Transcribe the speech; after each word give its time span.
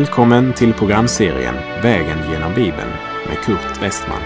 Välkommen 0.00 0.54
till 0.54 0.72
programserien 0.72 1.54
Vägen 1.82 2.18
genom 2.32 2.54
Bibeln 2.54 2.90
med 3.28 3.38
Kurt 3.44 3.82
Westman. 3.82 4.20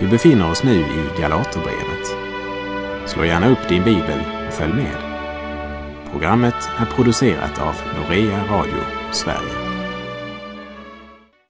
Vi 0.00 0.08
befinner 0.08 0.50
oss 0.50 0.64
nu 0.64 0.80
i 0.80 1.20
Galaterbrevet. 1.20 2.06
Slå 3.06 3.24
gärna 3.24 3.48
upp 3.48 3.68
din 3.68 3.84
bibel 3.84 4.18
och 4.46 4.52
följ 4.52 4.72
med. 4.72 4.96
Programmet 6.12 6.54
är 6.78 6.86
producerat 6.86 7.60
av 7.60 7.74
Norea 7.96 8.44
Radio 8.50 8.80
Sverige. 9.12 9.80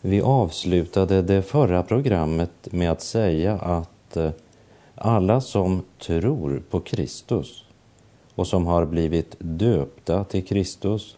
Vi 0.03 0.21
avslutade 0.21 1.23
det 1.23 1.43
förra 1.43 1.83
programmet 1.83 2.69
med 2.73 2.91
att 2.91 3.03
säga 3.03 3.59
att 3.59 4.17
eh, 4.17 4.31
alla 4.95 5.41
som 5.41 5.83
tror 5.99 6.63
på 6.71 6.81
Kristus 6.81 7.65
och 8.35 8.47
som 8.47 8.67
har 8.67 8.87
blivit 8.87 9.37
döpta 9.39 10.25
till 10.25 10.47
Kristus 10.47 11.17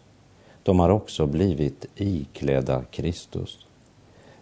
de 0.63 0.81
har 0.81 0.89
också 0.89 1.27
blivit 1.27 1.87
iklädda 1.97 2.83
Kristus. 2.91 3.67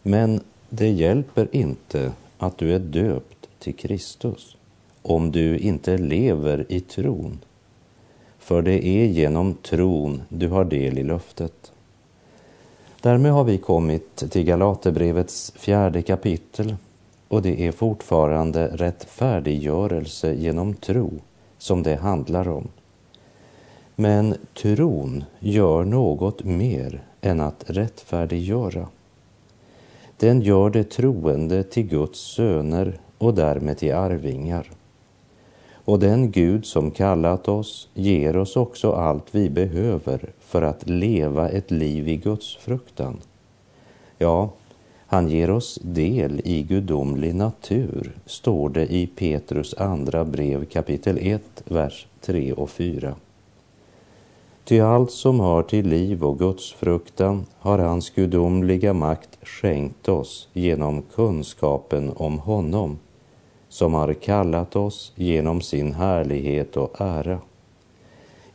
Men 0.02 0.41
det 0.69 0.91
hjälper 0.91 1.48
inte 1.52 2.12
att 2.38 2.59
du 2.59 2.74
är 2.74 2.78
döpt 2.78 3.48
till 3.59 3.74
Kristus 3.74 4.56
om 5.02 5.33
du 5.33 5.59
inte 5.59 5.98
lever 5.98 6.66
i 6.69 6.80
tron. 6.80 7.38
För 8.38 8.62
det 8.62 8.87
är 8.87 9.06
genom 9.06 9.55
tron 9.55 10.23
du 10.28 10.48
har 10.48 10.64
del 10.64 10.98
i 10.98 11.02
löftet. 11.02 11.73
Därmed 13.00 13.33
har 13.33 13.45
vi 13.45 13.59
kommit 13.59 14.16
till 14.16 14.45
Galaterbrevets 14.45 15.52
fjärde 15.56 16.02
kapitel 16.02 16.77
och 17.28 17.42
det 17.42 17.66
är 17.66 17.73
fortfarande 17.73 18.66
rättfärdiggörelse 18.66 20.34
genom 20.34 20.75
tro 20.75 21.12
som 21.59 21.83
det 21.83 21.97
handlar 21.97 22.48
om. 22.48 22.69
Men 24.01 24.34
tron 24.55 25.25
gör 25.41 25.84
något 25.84 26.45
mer 26.45 27.03
än 27.20 27.41
att 27.41 27.65
rättfärdiggöra. 27.67 28.87
Den 30.17 30.41
gör 30.41 30.70
det 30.70 30.84
troende 30.84 31.62
till 31.62 31.83
Guds 31.83 32.21
söner 32.21 32.98
och 33.19 33.34
därmed 33.34 33.78
till 33.78 33.95
arvingar. 33.95 34.71
Och 35.84 35.98
den 35.98 36.31
Gud 36.31 36.67
som 36.67 36.91
kallat 36.91 37.48
oss 37.48 37.89
ger 37.95 38.37
oss 38.37 38.56
också 38.56 38.93
allt 38.93 39.34
vi 39.34 39.51
behöver 39.51 40.31
för 40.41 40.62
att 40.62 40.89
leva 40.89 41.48
ett 41.48 41.71
liv 41.71 42.09
i 42.09 42.17
Guds 42.17 42.56
fruktan. 42.56 43.21
Ja, 44.19 44.51
han 45.06 45.28
ger 45.28 45.51
oss 45.51 45.78
del 45.83 46.41
i 46.45 46.62
gudomlig 46.62 47.34
natur, 47.34 48.12
står 48.27 48.69
det 48.69 48.93
i 48.93 49.06
Petrus 49.06 49.75
andra 49.75 50.25
brev 50.25 50.65
kapitel 50.65 51.19
1, 51.21 51.43
vers 51.65 52.06
3 52.21 52.53
och 52.53 52.71
4. 52.71 53.15
Ty 54.64 54.80
allt 54.80 55.11
som 55.11 55.41
hör 55.41 55.62
till 55.62 55.89
liv 55.89 56.25
och 56.25 56.39
gudsfruktan 56.39 57.47
har 57.58 57.78
hans 57.78 58.11
gudomliga 58.11 58.92
makt 58.92 59.39
skänkt 59.42 60.08
oss 60.08 60.48
genom 60.53 61.03
kunskapen 61.03 62.12
om 62.16 62.39
honom 62.39 62.98
som 63.69 63.94
har 63.94 64.14
kallat 64.14 64.77
oss 64.77 65.12
genom 65.14 65.61
sin 65.61 65.94
härlighet 65.94 66.77
och 66.77 67.00
ära. 67.00 67.38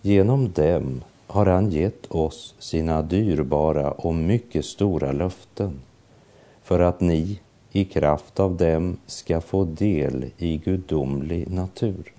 Genom 0.02 0.52
dem 0.52 1.02
har 1.28 1.46
han 1.46 1.72
gett 1.72 2.12
oss 2.12 2.56
sina 2.60 3.02
dyrbara 3.02 3.92
och 3.92 4.16
mycket 4.16 4.66
stora 4.66 5.12
löften 5.12 5.82
för 6.64 6.80
att 6.80 7.02
ni 7.02 7.40
i 7.72 7.86
kraft 7.86 8.40
av 8.40 8.58
dem 8.58 8.98
ska 9.06 9.42
få 9.42 9.64
del 9.64 10.26
i 10.38 10.58
gudomlig 10.58 11.52
natur. 11.52 12.15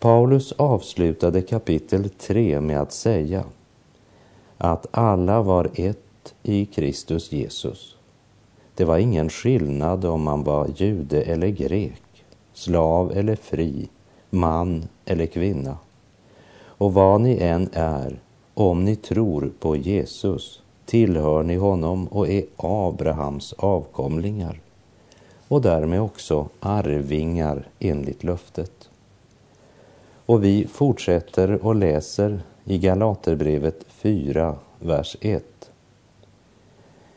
Paulus 0.00 0.52
avslutade 0.52 1.42
kapitel 1.42 2.08
3 2.08 2.60
med 2.60 2.80
att 2.80 2.92
säga 2.92 3.44
att 4.58 4.86
alla 4.90 5.42
var 5.42 5.70
ett 5.74 6.34
i 6.42 6.66
Kristus 6.66 7.32
Jesus. 7.32 7.96
Det 8.74 8.84
var 8.84 8.98
ingen 8.98 9.30
skillnad 9.30 10.04
om 10.04 10.22
man 10.22 10.44
var 10.44 10.68
jude 10.76 11.22
eller 11.22 11.48
grek, 11.48 12.24
slav 12.52 13.12
eller 13.12 13.36
fri, 13.36 13.88
man 14.30 14.84
eller 15.04 15.26
kvinna. 15.26 15.78
Och 16.62 16.94
vad 16.94 17.20
ni 17.20 17.36
än 17.36 17.68
är, 17.72 18.20
om 18.54 18.84
ni 18.84 18.96
tror 18.96 19.52
på 19.60 19.76
Jesus, 19.76 20.62
tillhör 20.86 21.42
ni 21.42 21.56
honom 21.56 22.06
och 22.08 22.28
är 22.28 22.44
Abrahams 22.56 23.52
avkomlingar 23.52 24.60
och 25.48 25.62
därmed 25.62 26.00
också 26.00 26.48
arvingar 26.60 27.68
enligt 27.78 28.24
löftet. 28.24 28.79
Och 30.30 30.44
vi 30.44 30.66
fortsätter 30.66 31.66
och 31.66 31.74
läser 31.74 32.40
i 32.64 32.78
Galaterbrevet 32.78 33.84
4, 33.88 34.54
vers 34.78 35.16
1. 35.20 35.44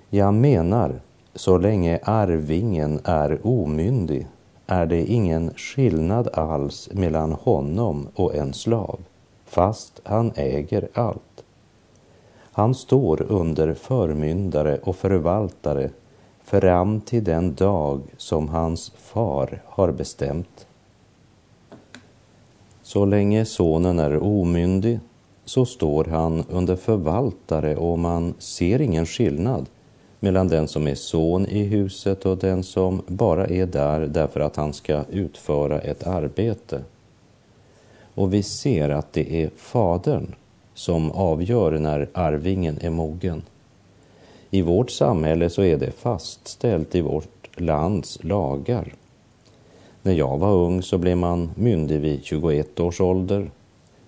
Jag 0.09 0.33
menar, 0.33 1.01
så 1.35 1.57
länge 1.57 1.99
arvingen 2.03 2.99
är 3.03 3.47
omyndig 3.47 4.27
är 4.67 4.85
det 4.85 5.05
ingen 5.05 5.53
skillnad 5.55 6.27
alls 6.33 6.89
mellan 6.93 7.31
honom 7.31 8.07
och 8.15 8.35
en 8.35 8.53
slav, 8.53 8.99
fast 9.45 10.01
han 10.03 10.31
äger 10.35 10.87
allt. 10.93 11.43
Han 12.51 12.75
står 12.75 13.21
under 13.21 13.73
förmyndare 13.73 14.77
och 14.83 14.95
förvaltare 14.95 15.89
fram 16.43 17.01
till 17.01 17.23
den 17.23 17.55
dag 17.55 18.01
som 18.17 18.49
hans 18.49 18.89
far 18.89 19.61
har 19.65 19.91
bestämt. 19.91 20.67
Så 22.93 23.05
länge 23.05 23.45
sonen 23.45 23.99
är 23.99 24.23
omyndig 24.23 24.99
så 25.45 25.65
står 25.65 26.03
han 26.03 26.43
under 26.49 26.75
förvaltare 26.75 27.75
och 27.75 27.99
man 27.99 28.33
ser 28.37 28.81
ingen 28.81 29.05
skillnad 29.05 29.65
mellan 30.19 30.47
den 30.47 30.67
som 30.67 30.87
är 30.87 30.95
son 30.95 31.45
i 31.45 31.63
huset 31.63 32.25
och 32.25 32.37
den 32.37 32.63
som 32.63 33.01
bara 33.07 33.47
är 33.47 33.65
där 33.65 33.99
därför 33.99 34.39
att 34.39 34.55
han 34.55 34.73
ska 34.73 35.03
utföra 35.11 35.79
ett 35.79 36.07
arbete. 36.07 36.81
Och 38.15 38.33
vi 38.33 38.43
ser 38.43 38.89
att 38.89 39.13
det 39.13 39.43
är 39.43 39.49
fadern 39.55 40.35
som 40.73 41.11
avgör 41.11 41.71
när 41.71 42.09
arvingen 42.13 42.77
är 42.81 42.89
mogen. 42.89 43.41
I 44.49 44.61
vårt 44.61 44.91
samhälle 44.91 45.49
så 45.49 45.63
är 45.63 45.77
det 45.77 45.91
fastställt 45.91 46.95
i 46.95 47.01
vårt 47.01 47.59
lands 47.59 48.23
lagar 48.23 48.93
när 50.03 50.13
jag 50.13 50.37
var 50.37 50.51
ung 50.51 50.81
så 50.81 50.97
blev 50.97 51.17
man 51.17 51.49
myndig 51.55 51.99
vid 51.99 52.23
21 52.23 52.79
års 52.79 53.01
ålder. 53.01 53.51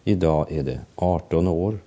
Idag 0.04 0.52
är 0.52 0.64
det 0.64 0.80
18 0.96 1.48
år. 1.48 1.80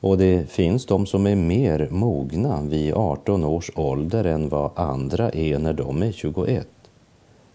Och 0.00 0.18
det 0.18 0.50
finns 0.50 0.86
de 0.86 1.06
som 1.06 1.26
är 1.26 1.36
mer 1.36 1.88
mogna 1.90 2.62
vid 2.62 2.94
18 2.94 3.44
års 3.44 3.70
ålder 3.74 4.24
än 4.24 4.48
vad 4.48 4.70
andra 4.74 5.30
är 5.30 5.58
när 5.58 5.72
de 5.72 6.02
är 6.02 6.12
21. 6.12 6.68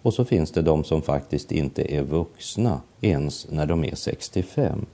Och 0.01 0.13
så 0.13 0.25
finns 0.25 0.51
det 0.51 0.61
de 0.61 0.83
som 0.83 1.01
faktiskt 1.01 1.51
inte 1.51 1.93
är 1.95 2.03
vuxna 2.03 2.81
ens 3.01 3.47
när 3.51 3.65
de 3.65 3.83
är 3.83 3.95
65. 3.95 4.85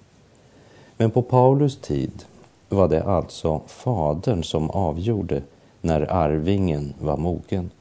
Men 0.97 1.11
på 1.11 1.21
Paulus 1.21 1.77
tid 1.77 2.25
var 2.69 2.87
det 2.87 3.03
alltså 3.03 3.61
fadern 3.67 4.43
som 4.43 4.69
avgjorde 4.69 5.41
när 5.81 6.11
arvingen 6.11 6.93
var 6.99 7.17
mogen. 7.17 7.71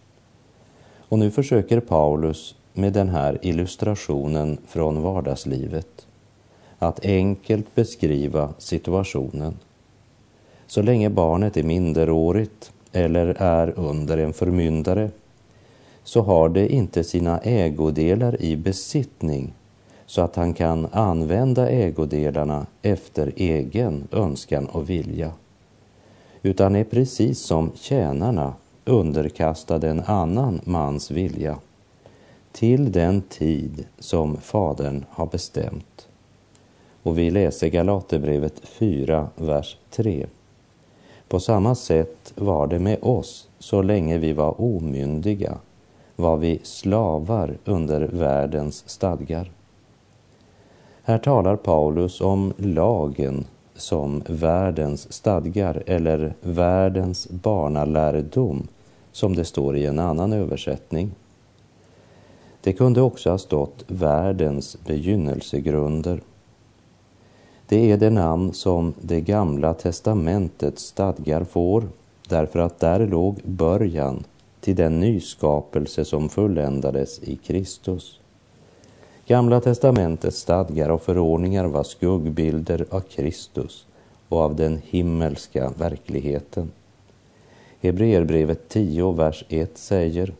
Och 1.09 1.19
nu 1.19 1.31
försöker 1.31 1.81
Paulus 1.81 2.55
med 2.75 2.93
den 2.93 3.09
här 3.09 3.39
illustrationen 3.43 4.59
från 4.67 5.03
vardagslivet. 5.03 6.07
Att 6.79 7.05
enkelt 7.05 7.75
beskriva 7.75 8.55
situationen. 8.59 9.55
Så 10.67 10.83
länge 10.83 11.11
barnet 11.11 11.57
är 11.57 11.63
minderårigt 11.63 12.73
eller 12.93 13.27
är 13.27 13.79
under 13.79 14.19
en 14.19 14.33
förmyndare 14.33 15.11
så 16.05 16.23
har 16.23 16.49
det 16.49 16.73
inte 16.73 17.05
sina 17.05 17.39
ägodelar 17.39 18.43
i 18.43 18.57
besittning 18.57 19.53
så 20.07 20.23
att 20.23 20.37
han 20.37 20.55
kan 20.55 20.87
använda 20.93 21.69
ägodelarna 21.69 22.67
efter 22.83 23.33
egen 23.37 24.09
önskan 24.13 24.67
och 24.67 24.91
vilja 24.91 25.33
utan 26.43 26.77
är 26.77 26.85
precis 26.85 27.41
som 27.41 27.73
tjänarna 27.75 28.53
underkastade 28.85 29.91
en 29.91 30.01
annan 30.01 30.61
mans 30.65 31.11
vilja 31.11 31.59
till 32.55 32.93
den 32.93 33.23
tid 33.23 33.87
som 33.99 34.37
Fadern 34.37 35.05
har 35.11 35.27
bestämt. 35.27 36.09
Och 37.03 37.19
vi 37.19 37.31
läser 37.31 37.69
Galaterbrevet 37.69 38.61
4, 38.65 39.29
vers 39.37 39.77
3. 39.91 40.27
På 41.29 41.41
samma 41.41 41.75
sätt 41.75 42.33
var 42.35 42.67
det 42.67 42.79
med 42.79 42.99
oss 43.03 43.49
så 43.59 43.83
länge 43.83 44.19
vi 44.19 44.33
var 44.33 44.61
omyndiga 44.61 45.59
var 46.17 46.37
vi 46.37 46.61
slavar 46.63 47.57
under 47.65 48.01
världens 48.01 48.89
stadgar. 48.89 49.51
Här 51.03 51.19
talar 51.19 51.57
Paulus 51.57 52.21
om 52.21 52.53
lagen 52.57 53.45
som 53.75 54.23
världens 54.29 55.13
stadgar 55.13 55.83
eller 55.87 56.35
världens 56.41 57.29
barnalärdom 57.31 58.69
som 59.13 59.37
det 59.37 59.45
står 59.45 59.77
i 59.77 59.87
en 59.87 59.99
annan 59.99 60.33
översättning. 60.33 61.11
Det 62.65 62.73
kunde 62.73 63.01
också 63.01 63.31
ha 63.31 63.39
stått 63.39 63.85
världens 63.87 64.77
begynnelsegrunder. 64.87 66.21
Det 67.69 67.91
är 67.93 67.97
det 67.97 68.11
namn 68.11 68.53
som 68.53 68.95
det 69.01 69.21
gamla 69.21 69.75
testamentets 69.75 70.83
stadgar 70.83 71.45
får 71.45 71.89
därför 72.29 72.59
att 72.59 72.81
där 72.81 73.07
låg 73.07 73.41
början 73.45 74.25
till 74.61 74.77
den 74.77 75.01
nyskapelse 75.01 76.05
som 76.05 76.29
fulländades 76.29 77.19
i 77.23 77.37
Kristus. 77.37 78.21
Gamla 79.27 79.61
testamentets 79.61 80.39
stadgar 80.39 80.89
och 80.89 81.03
förordningar 81.03 81.65
var 81.65 81.85
skuggbilder 81.85 82.87
av 82.91 83.01
Kristus 83.01 83.87
och 84.29 84.41
av 84.41 84.57
den 84.57 84.81
himmelska 84.85 85.73
verkligheten. 85.79 86.71
Hebreerbrevet 87.81 88.69
10, 88.69 89.13
vers 89.13 89.45
1 89.49 89.79
säger 89.79 90.35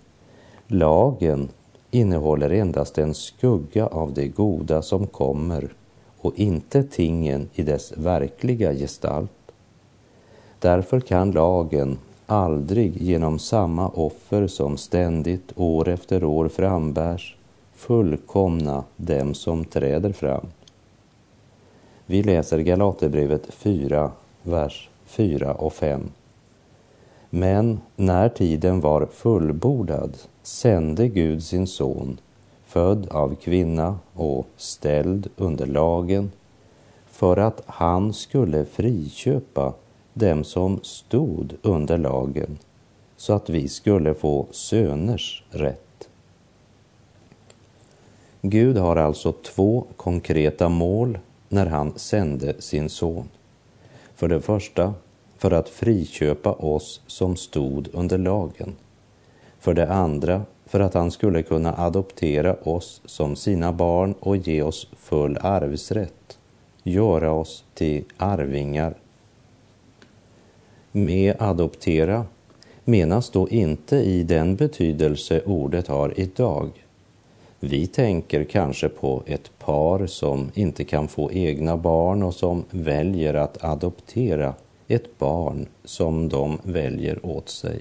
Lagen 0.67 1.49
innehåller 1.95 2.51
endast 2.51 2.99
en 2.99 3.15
skugga 3.15 3.87
av 3.87 4.15
det 4.15 4.29
goda 4.29 4.83
som 4.83 5.07
kommer 5.07 5.69
och 6.19 6.39
inte 6.39 6.83
tingen 6.83 7.49
i 7.55 7.63
dess 7.63 7.93
verkliga 7.97 8.75
gestalt. 8.75 9.31
Därför 10.59 11.01
kan 11.01 11.31
lagen 11.31 11.99
aldrig 12.27 13.03
genom 13.03 13.39
samma 13.39 13.89
offer 13.89 14.47
som 14.47 14.77
ständigt 14.77 15.53
år 15.57 15.89
efter 15.89 16.25
år 16.25 16.49
frambärs 16.49 17.37
fullkomna 17.75 18.85
dem 18.97 19.35
som 19.35 19.65
träder 19.65 20.13
fram. 20.13 20.47
Vi 22.07 22.23
läser 22.23 22.59
Galaterbrevet 22.59 23.55
4, 23.55 24.11
vers 24.43 24.89
4 25.05 25.55
och 25.55 25.73
5. 25.73 26.01
Men 27.31 27.81
när 27.97 28.29
tiden 28.29 28.81
var 28.81 29.07
fullbordad 29.07 30.17
sände 30.47 31.09
Gud 31.09 31.43
sin 31.43 31.67
son, 31.67 32.21
född 32.65 33.09
av 33.11 33.35
kvinna 33.35 33.99
och 34.13 34.47
ställd 34.57 35.29
under 35.37 35.67
lagen, 35.67 36.33
för 37.07 37.37
att 37.37 37.63
han 37.67 38.13
skulle 38.13 38.65
friköpa 38.65 39.75
dem 40.13 40.45
som 40.45 40.81
stod 40.83 41.53
under 41.63 41.99
lagen, 41.99 42.59
så 43.17 43.33
att 43.33 43.51
vi 43.51 43.69
skulle 43.69 44.15
få 44.15 44.47
söners 44.51 45.43
rätt. 45.51 46.09
Gud 48.43 48.77
har 48.77 48.97
alltså 48.97 49.33
två 49.33 49.85
konkreta 49.97 50.69
mål 50.69 51.19
när 51.49 51.67
han 51.67 51.93
sände 51.99 52.63
sin 52.63 52.89
son. 52.89 53.29
För 54.15 54.29
det 54.29 54.41
första 54.41 54.95
för 55.39 55.51
att 55.51 55.69
friköpa 55.69 56.53
oss 56.53 57.01
som 57.07 57.37
stod 57.37 57.89
under 57.93 58.19
lagen. 58.19 58.75
För 59.65 59.75
det 59.75 59.93
andra 59.93 60.43
för 60.67 60.81
att 60.81 60.95
han 60.95 61.11
skulle 61.11 61.43
kunna 61.43 61.75
adoptera 61.77 62.55
oss 62.55 63.01
som 63.05 63.37
sina 63.37 63.73
barn 63.73 64.15
och 64.21 64.37
ge 64.37 64.63
oss 64.63 64.87
full 64.97 65.39
arvsrätt, 65.41 66.39
göra 66.83 67.33
oss 67.33 67.65
till 67.75 68.05
arvingar. 68.17 68.95
Med 70.93 71.37
adoptera 71.39 72.27
menas 72.85 73.31
då 73.31 73.49
inte 73.49 73.97
i 73.97 74.23
den 74.23 74.57
betydelse 74.57 75.41
ordet 75.47 75.89
har 75.89 76.21
idag. 76.21 76.71
Vi 77.61 77.87
tänker 77.87 78.45
kanske 78.45 78.89
på 78.89 79.23
ett 79.27 79.59
par 79.59 80.07
som 80.07 80.51
inte 80.55 80.85
kan 80.85 81.09
få 81.09 81.33
egna 81.33 81.77
barn 81.77 82.23
och 82.23 82.35
som 82.35 82.65
väljer 82.71 83.35
att 83.35 83.65
adoptera 83.65 84.55
ett 84.89 85.19
barn 85.19 85.67
som 85.85 86.29
de 86.29 86.59
väljer 86.63 87.27
åt 87.27 87.49
sig. 87.49 87.81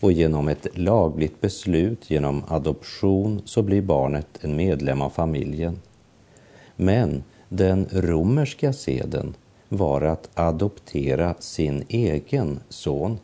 Och 0.00 0.12
genom 0.12 0.48
ett 0.48 0.66
lagligt 0.78 1.40
beslut, 1.40 2.10
genom 2.10 2.42
adoption, 2.48 3.42
så 3.44 3.62
blir 3.62 3.82
barnet 3.82 4.28
en 4.40 4.56
medlem 4.56 5.02
av 5.02 5.10
familjen. 5.10 5.78
Men 6.76 7.22
den 7.48 7.86
romerska 7.92 8.72
seden 8.72 9.34
var 9.68 10.02
att 10.02 10.28
adoptera 10.34 11.34
sin 11.38 11.84
egen 11.88 12.60
son. 12.68 13.18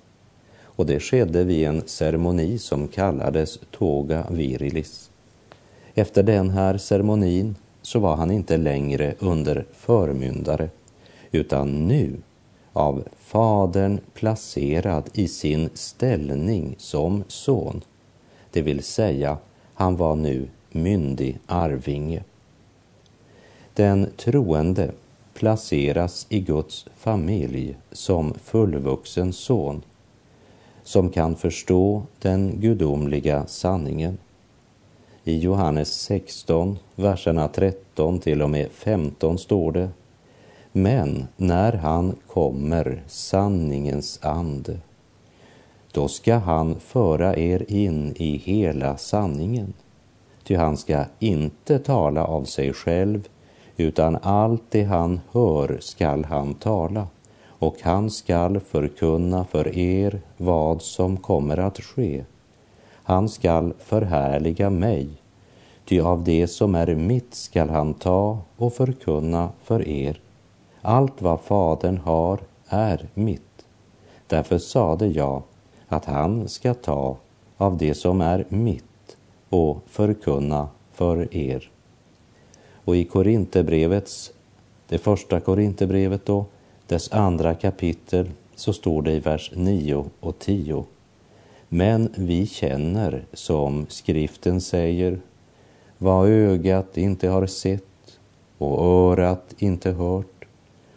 Och 0.62 0.86
det 0.86 1.00
skedde 1.00 1.44
vid 1.44 1.66
en 1.66 1.82
ceremoni 1.86 2.58
som 2.58 2.88
kallades 2.88 3.58
toga 3.70 4.26
virilis. 4.30 5.10
Efter 5.94 6.22
den 6.22 6.50
här 6.50 6.78
ceremonin 6.78 7.56
så 7.82 7.98
var 7.98 8.16
han 8.16 8.30
inte 8.30 8.56
längre 8.56 9.14
under 9.18 9.66
förmyndare, 9.72 10.68
utan 11.32 11.88
nu 11.88 12.16
av 12.74 13.04
Fadern 13.16 14.00
placerad 14.14 15.10
i 15.12 15.28
sin 15.28 15.70
ställning 15.74 16.74
som 16.78 17.24
son. 17.28 17.80
Det 18.50 18.62
vill 18.62 18.82
säga, 18.82 19.38
han 19.74 19.96
var 19.96 20.16
nu 20.16 20.48
myndig 20.70 21.38
arvinge. 21.46 22.22
Den 23.74 24.10
troende 24.16 24.92
placeras 25.34 26.26
i 26.28 26.40
Guds 26.40 26.86
familj 26.96 27.76
som 27.92 28.34
fullvuxen 28.34 29.32
son 29.32 29.82
som 30.84 31.10
kan 31.10 31.36
förstå 31.36 32.02
den 32.18 32.60
gudomliga 32.60 33.46
sanningen. 33.46 34.18
I 35.24 35.38
Johannes 35.38 35.92
16, 35.92 36.78
verserna 36.96 37.48
13 37.48 38.18
till 38.18 38.42
och 38.42 38.50
med 38.50 38.70
15 38.70 39.38
står 39.38 39.72
det 39.72 39.88
men 40.76 41.26
när 41.36 41.72
han 41.72 42.16
kommer, 42.26 43.02
sanningens 43.06 44.18
ande, 44.22 44.78
då 45.92 46.08
ska 46.08 46.34
han 46.34 46.80
föra 46.80 47.36
er 47.36 47.64
in 47.68 48.14
i 48.16 48.36
hela 48.36 48.96
sanningen. 48.96 49.72
Ty 50.44 50.56
han 50.56 50.76
ska 50.76 51.04
inte 51.18 51.78
tala 51.78 52.24
av 52.24 52.44
sig 52.44 52.72
själv, 52.72 53.28
utan 53.76 54.18
allt 54.22 54.62
det 54.70 54.82
han 54.84 55.20
hör 55.32 55.78
skall 55.80 56.24
han 56.24 56.54
tala, 56.54 57.06
och 57.46 57.76
han 57.82 58.10
skall 58.10 58.60
förkunna 58.60 59.44
för 59.44 59.78
er 59.78 60.20
vad 60.36 60.82
som 60.82 61.16
kommer 61.16 61.56
att 61.56 61.80
ske. 61.80 62.24
Han 62.92 63.28
skall 63.28 63.72
förhärliga 63.78 64.70
mig, 64.70 65.08
ty 65.84 66.00
av 66.00 66.24
det 66.24 66.46
som 66.46 66.74
är 66.74 66.94
mitt 66.94 67.34
skall 67.34 67.70
han 67.70 67.94
ta 67.94 68.38
och 68.56 68.72
förkunna 68.72 69.48
för 69.64 69.88
er. 69.88 70.20
Allt 70.86 71.22
vad 71.22 71.40
Fadern 71.40 71.98
har 71.98 72.40
är 72.68 73.08
mitt. 73.14 73.66
Därför 74.26 74.58
sade 74.58 75.06
jag 75.06 75.42
att 75.88 76.04
han 76.04 76.48
ska 76.48 76.74
ta 76.74 77.16
av 77.56 77.76
det 77.76 77.94
som 77.94 78.20
är 78.20 78.44
mitt 78.48 79.16
och 79.48 79.78
förkunna 79.86 80.68
för 80.92 81.36
er. 81.36 81.70
Och 82.84 82.96
i 82.96 83.04
Korinthierbrevets, 83.04 84.32
det 84.88 84.98
första 84.98 85.40
Korinthierbrevet 85.40 86.26
då, 86.26 86.44
dess 86.86 87.12
andra 87.12 87.54
kapitel, 87.54 88.30
så 88.54 88.72
står 88.72 89.02
det 89.02 89.12
i 89.12 89.20
vers 89.20 89.52
9 89.54 90.04
och 90.20 90.38
10. 90.38 90.84
Men 91.68 92.12
vi 92.16 92.46
känner, 92.46 93.24
som 93.32 93.86
skriften 93.88 94.60
säger, 94.60 95.18
vad 95.98 96.28
ögat 96.28 96.96
inte 96.96 97.28
har 97.28 97.46
sett 97.46 98.18
och 98.58 98.84
örat 98.84 99.54
inte 99.58 99.90
hört 99.90 100.33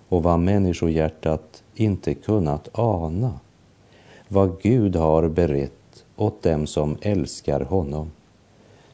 och 0.10 0.24
vad 0.24 0.40
människohjärtat 0.40 1.64
inte 1.76 2.14
kunnat 2.14 2.70
ana. 2.72 3.40
Vad 4.28 4.62
Gud 4.62 4.96
har 4.96 5.28
berett 5.28 6.06
åt 6.16 6.44
dem 6.44 6.68
som 6.68 6.98
älskar 7.02 7.62
honom. 7.62 8.12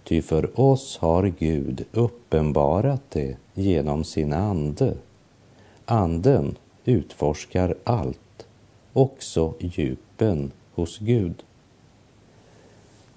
Ty 0.03 0.21
för 0.21 0.59
oss 0.59 0.97
har 0.97 1.33
Gud 1.39 1.85
uppenbarat 1.91 3.01
det 3.09 3.37
genom 3.53 4.03
sin 4.03 4.33
ande. 4.33 4.93
Anden 5.85 6.57
utforskar 6.85 7.75
allt, 7.83 8.47
också 8.93 9.53
djupen 9.59 10.51
hos 10.73 10.97
Gud. 10.99 11.43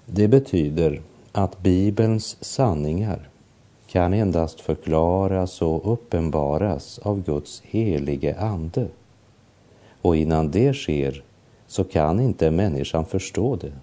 Det 0.05 0.27
betyder 0.27 1.01
att 1.31 1.59
Bibelns 1.59 2.37
sanningar 2.41 3.29
kan 3.87 4.13
endast 4.13 4.61
förklaras 4.61 5.61
och 5.61 5.93
uppenbaras 5.93 6.99
av 6.99 7.23
Guds 7.23 7.61
helige 7.65 8.39
Ande. 8.39 8.87
Och 10.01 10.15
innan 10.15 10.51
det 10.51 10.73
sker 10.73 11.23
så 11.67 11.83
kan 11.83 12.19
inte 12.19 12.51
människan 12.51 13.05
förstå 13.05 13.55
det. 13.55 13.73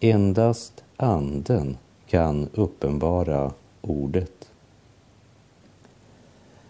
Endast 0.00 0.84
Anden 0.96 1.76
kan 2.06 2.48
uppenbara 2.54 3.52
Ordet. 3.82 4.50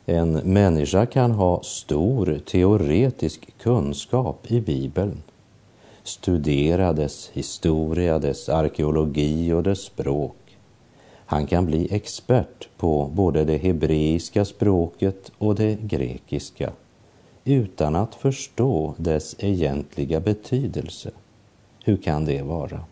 En 0.07 0.33
människa 0.33 1.07
kan 1.07 1.31
ha 1.31 1.63
stor 1.63 2.41
teoretisk 2.47 3.59
kunskap 3.59 4.51
i 4.51 4.61
Bibeln, 4.61 5.23
studera 6.03 6.93
dess 6.93 7.31
historia, 7.33 8.19
dess 8.19 8.49
arkeologi 8.49 9.53
och 9.53 9.63
dess 9.63 9.81
språk 9.81 10.40
han 11.31 11.47
kan 11.47 11.67
bli 11.67 11.89
expert 11.95 12.69
på 12.77 13.11
både 13.15 13.45
det 13.45 13.57
hebreiska 13.57 14.45
språket 14.45 15.33
och 15.39 15.55
det 15.55 15.75
grekiska 15.75 16.73
utan 17.45 17.97
att 17.97 18.15
förstå 18.15 18.95
dess 18.97 19.37
egentliga 19.39 20.21
betydelse. 20.21 21.11
Hur 21.85 21.97
kan 21.97 22.25
det 22.25 22.43
vara? 22.43 22.85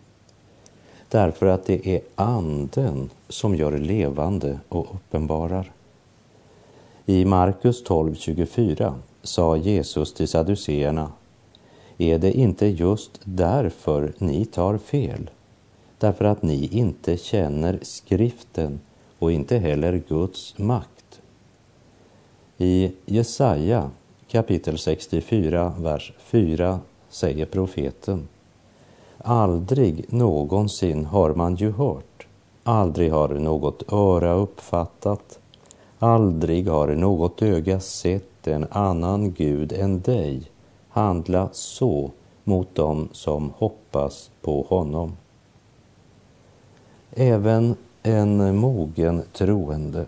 Därför 1.08 1.46
att 1.46 1.66
det 1.66 1.88
är 1.88 2.00
Anden 2.14 3.10
som 3.28 3.54
gör 3.54 3.78
levande 3.78 4.58
och 4.68 4.86
uppenbarar. 4.94 5.72
I 7.06 7.24
Markus 7.24 7.84
12.24 7.84 8.94
sa 9.22 9.56
Jesus 9.56 10.14
till 10.14 10.28
saduceerna, 10.28 11.12
är 11.96 12.18
det 12.18 12.32
inte 12.32 12.66
just 12.66 13.20
därför 13.24 14.12
ni 14.18 14.44
tar 14.44 14.78
fel? 14.78 15.30
Därför 15.98 16.24
att 16.24 16.42
ni 16.42 16.66
inte 16.66 17.16
känner 17.16 17.78
skriften 17.82 18.80
och 19.18 19.32
inte 19.32 19.58
heller 19.58 20.02
Guds 20.08 20.58
makt. 20.58 21.20
I 22.58 22.92
Jesaja 23.06 23.90
kapitel 24.28 24.78
64, 24.78 25.72
vers 25.78 26.12
4 26.18 26.80
säger 27.08 27.46
profeten 27.46 28.28
Aldrig 29.18 30.12
någonsin 30.12 31.04
har 31.04 31.34
man 31.34 31.56
ju 31.56 31.70
hört, 31.70 32.26
aldrig 32.62 33.12
har 33.12 33.28
något 33.28 33.92
öra 33.92 34.32
uppfattat, 34.32 35.38
aldrig 35.98 36.68
har 36.68 36.88
något 36.88 37.42
öga 37.42 37.80
sett 37.80 38.46
en 38.46 38.66
annan 38.70 39.32
Gud 39.32 39.72
än 39.72 40.00
dig 40.00 40.42
handla 40.88 41.48
så 41.52 42.10
mot 42.44 42.74
dem 42.74 43.08
som 43.12 43.52
hoppas 43.56 44.30
på 44.42 44.62
honom. 44.62 45.16
Även 47.10 47.76
en 48.02 48.56
mogen 48.56 49.22
troende 49.32 50.06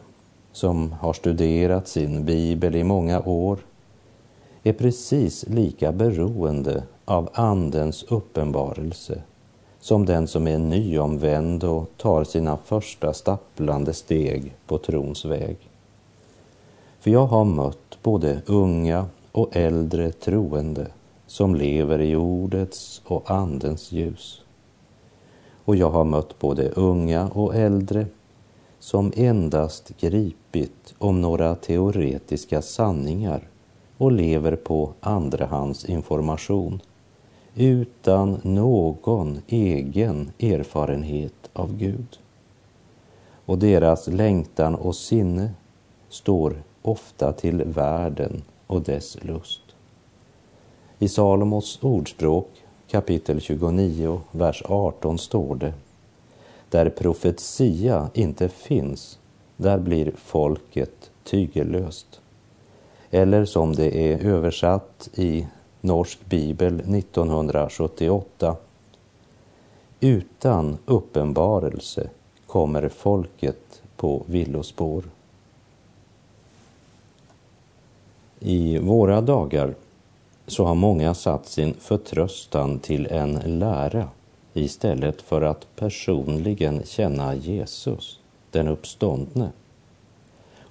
som 0.53 0.93
har 0.93 1.13
studerat 1.13 1.89
sin 1.89 2.25
bibel 2.25 2.77
i 2.77 2.85
många 2.85 3.21
år 3.21 3.59
är 4.63 4.73
precis 4.73 5.45
lika 5.49 5.93
beroende 5.93 6.83
av 7.05 7.29
Andens 7.33 8.03
uppenbarelse 8.03 9.23
som 9.81 10.07
den 10.07 10.29
som 10.29 10.47
är 10.47 10.59
nyomvänd 10.59 11.65
och 11.65 11.91
tar 11.97 12.25
sina 12.25 12.57
första 12.57 13.13
stapplande 13.13 13.93
steg 13.93 14.55
på 14.67 14.79
trons 14.79 15.25
väg. 15.25 15.57
För 17.01 17.11
jag 17.11 17.27
har 17.27 17.45
mött 17.45 17.99
både 18.03 18.43
unga 18.47 19.07
och 19.33 19.57
äldre 19.57 20.13
troende 20.13 20.87
som 21.27 21.55
lever 21.55 22.01
i 22.01 22.17
ordets 22.17 23.03
och 23.05 23.31
Andens 23.31 23.93
ljus. 23.93 24.43
Och 25.71 25.77
jag 25.77 25.91
har 25.91 26.05
mött 26.05 26.39
både 26.39 26.69
unga 26.69 27.29
och 27.29 27.55
äldre 27.55 28.07
som 28.79 29.13
endast 29.17 29.93
gripit 30.01 30.95
om 30.99 31.21
några 31.21 31.55
teoretiska 31.55 32.63
sanningar 32.63 33.49
och 33.97 34.13
lever 34.13 34.57
på 34.57 34.93
andrahandsinformation 35.01 36.81
utan 37.55 38.41
någon 38.43 39.39
egen 39.47 40.31
erfarenhet 40.39 41.51
av 41.53 41.77
Gud. 41.77 42.19
Och 43.47 43.59
deras 43.59 44.07
längtan 44.07 44.75
och 44.75 44.97
sinne 44.97 45.51
står 46.09 46.63
ofta 46.83 47.33
till 47.33 47.63
världen 47.65 48.43
och 48.67 48.83
dess 48.83 49.25
lust. 49.25 49.63
I 50.99 51.09
Salomos 51.09 51.79
ordspråk 51.83 52.60
kapitel 52.91 53.41
29, 53.41 54.21
vers 54.31 54.63
18 54.67 55.19
står 55.19 55.55
det 55.55 55.73
Där 56.69 56.91
profetia 56.91 58.11
inte 58.15 58.49
finns, 58.49 59.19
där 59.57 59.79
blir 59.79 60.13
folket 60.17 61.11
tygellöst. 61.25 62.21
Eller 63.11 63.45
som 63.45 63.73
det 63.75 64.13
är 64.13 64.27
översatt 64.27 65.09
i 65.15 65.47
Norsk 65.81 66.19
bibel 66.25 66.81
1978. 66.81 68.57
Utan 70.01 70.79
uppenbarelse 70.87 72.09
kommer 72.47 72.89
folket 72.89 73.83
på 73.97 74.23
villospår. 74.27 75.05
I 78.41 78.79
våra 78.79 79.21
dagar 79.21 79.75
så 80.51 80.65
har 80.65 80.75
många 80.75 81.15
satt 81.15 81.47
sin 81.47 81.75
förtröstan 81.75 82.79
till 82.79 83.07
en 83.07 83.59
lära 83.59 84.09
istället 84.55 85.23
för 85.23 85.43
att 85.43 85.67
personligen 85.77 86.83
känna 86.85 87.35
Jesus, 87.35 88.19
den 88.51 88.69
uppståndne. 88.69 89.51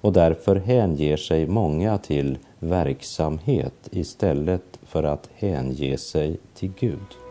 Och 0.01 0.13
därför 0.13 0.55
hänger 0.55 1.17
sig 1.17 1.48
många 1.48 1.98
till 1.98 2.38
verksamhet 2.59 3.74
istället 3.91 4.79
för 4.83 5.03
att 5.03 5.29
hänge 5.36 5.98
sig 5.98 6.38
till 6.55 6.71
Gud. 6.79 7.28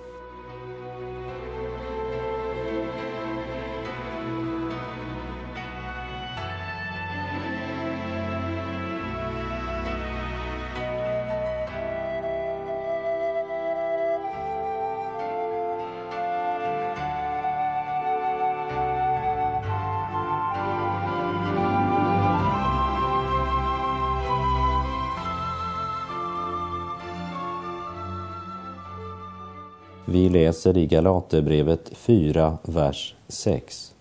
Vi 30.10 30.28
läser 30.28 30.76
i 30.76 30.86
Galaterbrevet 30.86 31.90
4, 31.94 32.58
vers 32.62 33.14
6. 33.28 33.94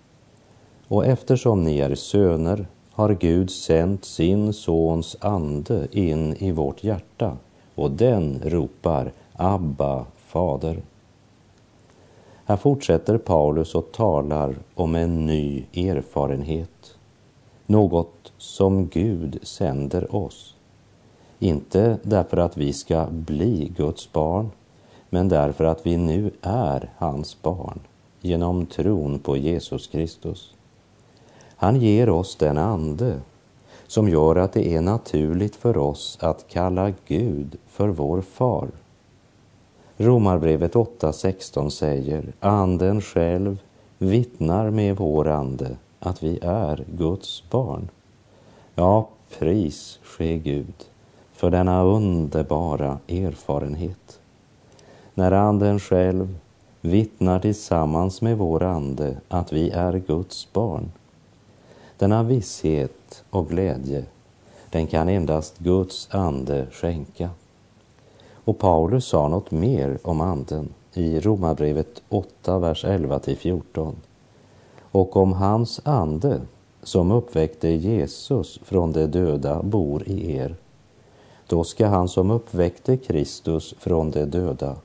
Och 0.87 1.05
eftersom 1.05 1.63
ni 1.63 1.79
är 1.79 1.95
söner 1.95 2.67
har 2.91 3.13
Gud 3.13 3.51
sänt 3.51 4.05
sin 4.05 4.53
sons 4.53 5.17
ande 5.19 5.87
in 5.91 6.35
i 6.35 6.51
vårt 6.51 6.83
hjärta 6.83 7.37
och 7.75 7.91
den 7.91 8.41
ropar 8.45 9.11
Abba, 9.33 10.05
fader. 10.17 10.81
Här 12.45 12.57
fortsätter 12.57 13.17
Paulus 13.17 13.75
och 13.75 13.91
talar 13.91 14.55
om 14.75 14.95
en 14.95 15.25
ny 15.25 15.65
erfarenhet. 15.73 16.95
Något 17.65 18.33
som 18.37 18.87
Gud 18.87 19.39
sänder 19.41 20.15
oss. 20.15 20.55
Inte 21.39 21.97
därför 22.03 22.37
att 22.37 22.57
vi 22.57 22.73
ska 22.73 23.07
bli 23.09 23.71
Guds 23.77 24.11
barn 24.11 24.49
men 25.09 25.29
därför 25.29 25.63
att 25.63 25.85
vi 25.85 25.97
nu 25.97 26.31
är 26.41 26.89
hans 26.97 27.41
barn 27.41 27.79
genom 28.21 28.65
tron 28.65 29.19
på 29.19 29.37
Jesus 29.37 29.87
Kristus. 29.87 30.53
Han 31.55 31.75
ger 31.81 32.09
oss 32.09 32.35
den 32.35 32.57
ande 32.57 33.19
som 33.87 34.09
gör 34.09 34.35
att 34.35 34.53
det 34.53 34.75
är 34.75 34.81
naturligt 34.81 35.55
för 35.55 35.77
oss 35.77 36.17
att 36.21 36.45
kalla 36.47 36.93
Gud 37.07 37.55
för 37.67 37.87
vår 37.87 38.21
far. 38.21 38.67
Romarbrevet 39.97 40.73
8.16 40.73 41.69
säger 41.69 42.33
Anden 42.39 43.01
själv 43.01 43.57
vittnar 43.97 44.69
med 44.69 44.95
vår 44.97 45.27
ande 45.27 45.77
att 45.99 46.23
vi 46.23 46.39
är 46.41 46.85
Guds 46.97 47.43
barn. 47.49 47.89
Ja, 48.75 49.09
pris 49.39 49.99
ske 50.03 50.37
Gud 50.37 50.85
för 51.33 51.51
denna 51.51 51.83
underbara 51.83 52.99
erfarenhet 53.07 54.19
när 55.17 55.31
Anden 55.31 55.79
själv 55.79 56.37
vittnar 56.81 57.39
tillsammans 57.39 58.21
med 58.21 58.37
vår 58.37 58.63
ande 58.63 59.17
att 59.27 59.53
vi 59.53 59.69
är 59.69 59.93
Guds 60.07 60.53
barn. 60.53 60.91
Denna 61.97 62.23
visshet 62.23 63.23
och 63.29 63.49
glädje, 63.49 64.05
den 64.69 64.87
kan 64.87 65.09
endast 65.09 65.57
Guds 65.57 66.07
ande 66.11 66.67
skänka. 66.71 67.29
Och 68.33 68.59
Paulus 68.59 69.05
sa 69.05 69.27
något 69.27 69.51
mer 69.51 69.97
om 70.03 70.21
anden 70.21 70.69
i 70.93 71.19
Romarbrevet 71.19 72.01
8, 72.09 72.59
vers 72.59 72.85
11 72.85 73.19
till 73.19 73.37
14. 73.37 73.95
Och 74.81 75.17
om 75.17 75.33
hans 75.33 75.81
ande 75.83 76.41
som 76.83 77.11
uppväckte 77.11 77.69
Jesus 77.69 78.59
från 78.63 78.91
de 78.91 79.05
döda 79.05 79.63
bor 79.63 80.03
i 80.07 80.35
er, 80.35 80.55
då 81.47 81.63
ska 81.63 81.87
han 81.87 82.07
som 82.07 82.31
uppväckte 82.31 82.97
Kristus 82.97 83.75
från 83.79 84.11
de 84.11 84.25
döda 84.25 84.75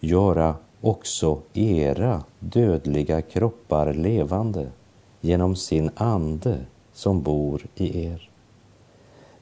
göra 0.00 0.54
också 0.80 1.38
era 1.54 2.24
dödliga 2.38 3.22
kroppar 3.22 3.92
levande 3.92 4.66
genom 5.20 5.56
sin 5.56 5.90
ande 5.94 6.58
som 6.92 7.22
bor 7.22 7.62
i 7.74 8.04
er. 8.04 8.30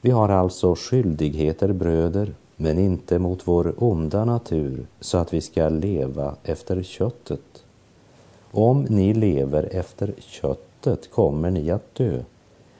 Vi 0.01 0.11
har 0.11 0.29
alltså 0.29 0.75
skyldigheter, 0.75 1.73
bröder, 1.73 2.33
men 2.55 2.79
inte 2.79 3.19
mot 3.19 3.47
vår 3.47 3.73
onda 3.77 4.25
natur 4.25 4.85
så 4.99 5.17
att 5.17 5.33
vi 5.33 5.41
ska 5.41 5.69
leva 5.69 6.35
efter 6.43 6.83
köttet. 6.83 7.63
Om 8.51 8.83
ni 8.83 9.13
lever 9.13 9.75
efter 9.75 10.13
köttet 10.17 11.11
kommer 11.11 11.51
ni 11.51 11.71
att 11.71 11.95
dö, 11.95 12.23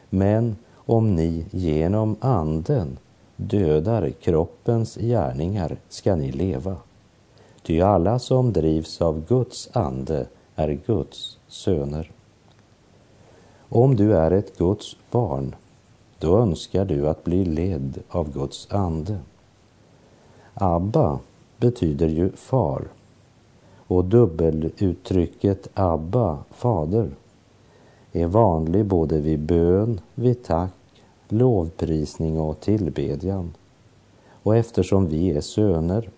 men 0.09 0.55
om 0.75 1.15
ni 1.15 1.45
genom 1.51 2.15
anden 2.19 2.97
dödar 3.35 4.09
kroppens 4.21 4.95
gärningar 4.95 5.77
ska 5.89 6.15
ni 6.15 6.31
leva. 6.31 6.75
Ty 7.67 7.81
alla 7.81 8.19
som 8.19 8.53
drivs 8.53 9.01
av 9.01 9.25
Guds 9.27 9.69
ande 9.73 10.27
är 10.55 10.79
Guds 10.85 11.37
söner. 11.47 12.11
Om 13.69 13.95
du 13.95 14.15
är 14.15 14.31
ett 14.31 14.57
Guds 14.57 14.97
barn 15.11 15.55
då 16.19 16.37
önskar 16.37 16.85
du 16.85 17.09
att 17.09 17.23
bli 17.23 17.45
ledd 17.45 17.99
av 18.09 18.33
Guds 18.33 18.71
ande. 18.71 19.17
Abba 20.53 21.19
betyder 21.57 22.07
ju 22.07 22.31
far 22.31 22.87
och 23.87 24.05
dubbeluttrycket 24.05 25.67
Abba, 25.73 26.37
fader, 26.51 27.09
är 28.11 28.27
vanlig 28.27 28.85
både 28.85 29.19
vid 29.19 29.39
bön, 29.39 30.01
vid 30.15 30.43
tack, 30.43 30.73
lovprisning 31.29 32.39
och 32.39 32.59
tillbedjan. 32.59 33.53
Och 34.43 34.55
eftersom 34.55 35.07
vi 35.07 35.31
är 35.31 35.41
söner 35.41 36.09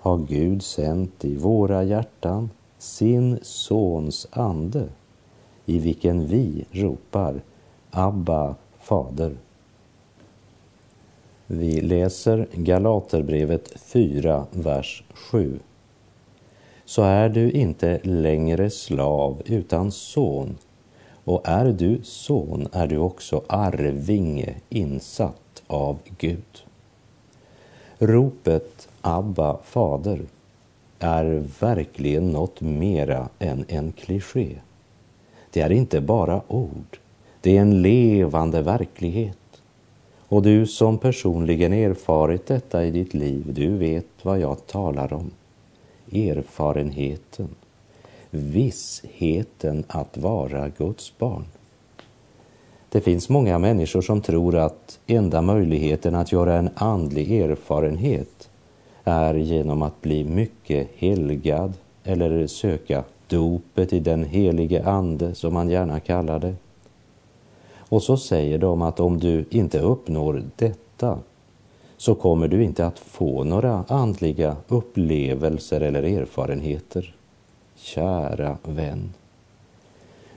har 0.00 0.18
Gud 0.18 0.62
sänt 0.62 1.24
i 1.24 1.36
våra 1.36 1.82
hjärtan 1.82 2.50
sin 2.78 3.38
sons 3.42 4.26
ande 4.30 4.88
i 5.66 5.78
vilken 5.78 6.26
vi 6.26 6.64
ropar 6.70 7.40
Abba, 7.90 8.54
Fader. 8.78 9.36
Vi 11.46 11.80
läser 11.80 12.48
Galaterbrevet 12.52 13.80
4, 13.80 14.46
vers 14.50 15.04
7. 15.14 15.58
Så 16.84 17.02
är 17.02 17.28
du 17.28 17.50
inte 17.50 18.00
längre 18.02 18.70
slav 18.70 19.42
utan 19.46 19.92
son 19.92 20.56
och 21.24 21.48
är 21.48 21.72
du 21.72 22.00
son 22.02 22.68
är 22.72 22.86
du 22.86 22.98
också 22.98 23.42
arvinge 23.46 24.54
insatt 24.68 25.62
av 25.66 25.98
Gud. 26.18 26.67
Ropet 28.00 28.88
Abba, 29.00 29.58
Fader 29.64 30.20
är 30.98 31.44
verkligen 31.60 32.30
något 32.30 32.60
mera 32.60 33.28
än 33.38 33.64
en 33.68 33.92
kliché. 33.92 34.56
Det 35.50 35.60
är 35.60 35.72
inte 35.72 36.00
bara 36.00 36.42
ord, 36.48 36.98
det 37.40 37.56
är 37.56 37.60
en 37.60 37.82
levande 37.82 38.62
verklighet. 38.62 39.38
Och 40.28 40.42
du 40.42 40.66
som 40.66 40.98
personligen 40.98 41.72
erfarit 41.72 42.46
detta 42.46 42.84
i 42.84 42.90
ditt 42.90 43.14
liv, 43.14 43.44
du 43.54 43.76
vet 43.76 44.06
vad 44.22 44.40
jag 44.40 44.66
talar 44.66 45.12
om. 45.12 45.30
Erfarenheten, 46.12 47.48
vissheten 48.30 49.84
att 49.88 50.16
vara 50.16 50.68
Guds 50.68 51.18
barn. 51.18 51.44
Det 52.90 53.00
finns 53.00 53.28
många 53.28 53.58
människor 53.58 54.00
som 54.00 54.20
tror 54.20 54.56
att 54.56 54.98
enda 55.06 55.42
möjligheten 55.42 56.14
att 56.14 56.32
göra 56.32 56.54
en 56.54 56.70
andlig 56.74 57.40
erfarenhet 57.40 58.50
är 59.04 59.34
genom 59.34 59.82
att 59.82 60.02
bli 60.02 60.24
mycket 60.24 60.88
helgad 60.94 61.72
eller 62.04 62.46
söka 62.46 63.04
dopet 63.28 63.92
i 63.92 64.00
den 64.00 64.24
helige 64.24 64.84
ande 64.84 65.34
som 65.34 65.54
man 65.54 65.70
gärna 65.70 66.00
kallar 66.00 66.38
det. 66.38 66.54
Och 67.88 68.02
så 68.02 68.16
säger 68.16 68.58
de 68.58 68.82
att 68.82 69.00
om 69.00 69.18
du 69.18 69.44
inte 69.50 69.80
uppnår 69.80 70.42
detta 70.56 71.18
så 71.96 72.14
kommer 72.14 72.48
du 72.48 72.64
inte 72.64 72.86
att 72.86 72.98
få 72.98 73.44
några 73.44 73.84
andliga 73.88 74.56
upplevelser 74.68 75.80
eller 75.80 76.02
erfarenheter. 76.02 77.14
Kära 77.76 78.58
vän. 78.62 79.12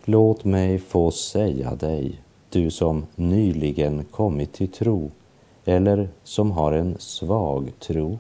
Låt 0.05 0.43
mig 0.43 0.79
få 0.79 1.12
säga 1.12 1.75
dig, 1.75 2.22
du 2.51 2.72
som 2.72 3.05
nyligen 3.15 4.03
kommit 4.03 4.53
till 4.53 4.72
tro 4.72 5.12
eller 5.65 6.10
som 6.24 6.51
har 6.51 6.72
en 6.72 6.96
svag 7.00 7.72
tro. 7.79 8.20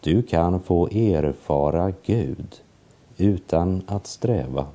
Du 0.00 0.22
kan 0.22 0.60
få 0.60 0.86
erfara 0.88 1.92
Gud 2.06 2.60
utan 3.16 3.82
att 3.86 4.06
sträva 4.06 4.66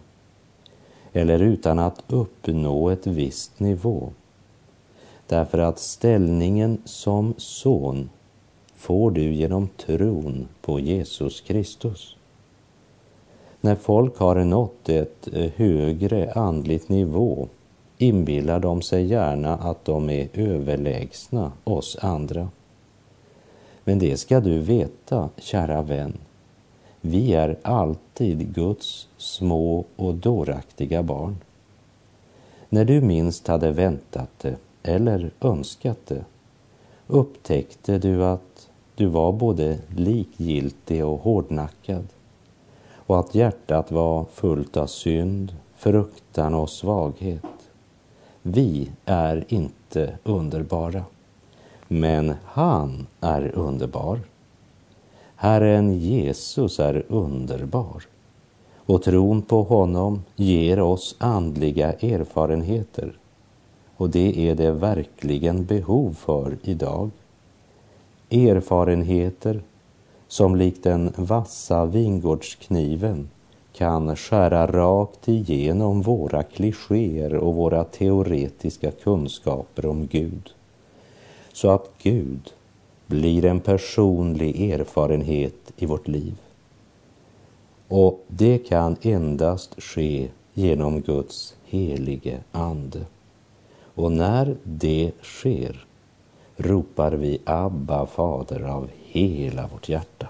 eller 1.14 1.40
utan 1.40 1.80
att 1.80 2.04
uppnå 2.08 2.90
ett 2.90 3.08
visst 3.08 3.60
nivå. 3.60 4.10
Därför 5.28 5.58
att 5.58 5.80
ställningen 5.80 6.82
som 6.86 7.34
son 7.38 8.10
får 8.76 9.12
du 9.12 9.34
genom 9.34 9.68
tron 9.68 10.48
på 10.62 10.80
Jesus 10.80 11.42
Kristus. 11.42 12.16
När 13.62 13.76
folk 13.76 14.18
har 14.18 14.36
nått 14.36 14.90
ett 14.90 15.28
eh, 15.34 15.52
högre 15.56 16.32
andligt 16.32 16.90
nivå 16.90 17.48
inbillar 18.02 18.60
de 18.60 18.82
sig 18.82 19.06
gärna 19.06 19.58
att 19.58 19.86
de 19.86 20.10
är 20.10 20.30
överlägsna 20.34 21.52
oss 21.64 21.98
andra. 22.02 22.50
Men 23.84 24.00
det 24.00 24.18
ska 24.18 24.40
du 24.40 24.60
veta, 24.60 25.30
kära 25.38 25.82
vän, 25.82 26.18
vi 27.02 27.34
är 27.34 27.58
alltid 27.62 28.54
Guds 28.54 29.08
små 29.18 29.86
och 29.96 30.14
dåraktiga 30.14 31.04
barn. 31.04 31.38
När 32.70 32.86
du 32.86 33.02
minst 33.02 33.48
hade 33.48 33.72
väntat 33.72 34.30
det 34.42 34.56
eller 34.84 35.32
önskat 35.42 36.00
det 36.08 36.26
upptäckte 37.08 37.98
du 37.98 38.26
att 38.26 38.70
du 38.96 39.06
var 39.06 39.32
både 39.32 39.78
likgiltig 39.98 41.06
och 41.06 41.20
hårdnackad 41.20 42.08
och 42.94 43.20
att 43.20 43.36
hjärtat 43.36 43.92
var 43.92 44.26
fullt 44.34 44.78
av 44.78 44.88
synd, 44.88 45.56
fruktan 45.76 46.54
och 46.54 46.70
svaghet. 46.70 47.61
Vi 48.42 48.92
är 49.06 49.46
inte 49.48 50.18
underbara, 50.24 51.04
men 51.88 52.34
han 52.46 53.08
är 53.20 53.52
underbar. 53.56 54.20
Herren 55.36 56.00
Jesus 56.00 56.80
är 56.80 57.06
underbar 57.08 58.04
och 58.76 59.04
tron 59.04 59.42
på 59.42 59.64
honom 59.64 60.24
ger 60.36 60.80
oss 60.80 61.16
andliga 61.18 61.94
erfarenheter 61.94 63.14
och 63.98 64.10
det 64.10 64.50
är 64.50 64.56
det 64.56 64.72
verkligen 64.72 65.66
behov 65.66 66.14
för 66.14 66.58
idag. 66.64 67.10
Erfarenheter 68.30 69.62
som 70.28 70.56
likt 70.56 70.84
den 70.84 71.14
vassa 71.16 71.86
vingårdskniven 71.86 73.30
kan 73.74 74.16
skära 74.16 74.68
rakt 74.68 75.28
igenom 75.28 76.02
våra 76.02 76.44
klichéer 76.44 77.34
och 77.36 77.56
våra 77.56 77.84
teoretiska 77.84 78.92
kunskaper 78.92 79.86
om 79.86 80.08
Gud. 80.08 80.50
Så 81.54 81.70
att 81.70 81.90
Gud 82.04 82.54
blir 83.08 83.46
en 83.46 83.60
personlig 83.60 84.72
erfarenhet 84.72 85.74
i 85.78 85.86
vårt 85.86 86.08
liv. 86.08 86.34
Och 87.88 88.24
det 88.28 88.58
kan 88.58 88.96
endast 89.02 89.82
ske 89.82 90.28
genom 90.54 91.02
Guds 91.02 91.56
helige 91.66 92.40
Ande. 92.52 93.06
Och 93.96 94.12
när 94.12 94.56
det 94.64 95.12
sker 95.22 95.86
ropar 96.58 97.12
vi 97.12 97.42
Abba, 97.44 98.06
Fader, 98.06 98.62
av 98.62 98.90
hela 99.06 99.68
vårt 99.68 99.90
hjärta. 99.90 100.28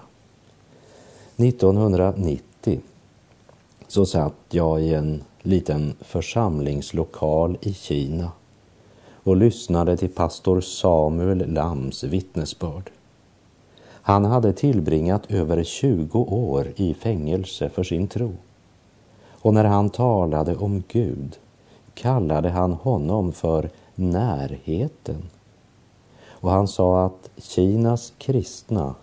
1990 1.36 2.51
så 3.92 4.06
satt 4.06 4.34
jag 4.50 4.82
i 4.82 4.94
en 4.94 5.22
liten 5.42 5.94
församlingslokal 6.00 7.58
i 7.60 7.74
Kina 7.74 8.32
och 9.22 9.36
lyssnade 9.36 9.96
till 9.96 10.08
pastor 10.08 10.60
Samuel 10.60 11.52
Lams 11.52 12.04
vittnesbörd. 12.04 12.90
Han 13.84 14.24
hade 14.24 14.52
tillbringat 14.52 15.30
över 15.30 15.64
20 15.64 16.18
år 16.18 16.72
i 16.76 16.94
fängelse 16.94 17.68
för 17.68 17.82
sin 17.82 18.08
tro. 18.08 18.32
Och 19.30 19.54
när 19.54 19.64
han 19.64 19.90
talade 19.90 20.56
om 20.56 20.82
Gud 20.88 21.38
kallade 21.94 22.48
han 22.48 22.72
honom 22.72 23.32
för 23.32 23.70
närheten. 23.94 25.22
Och 26.26 26.50
han 26.50 26.68
sa 26.68 27.04
att 27.04 27.30
Kinas 27.36 28.12
kristna 28.18 28.94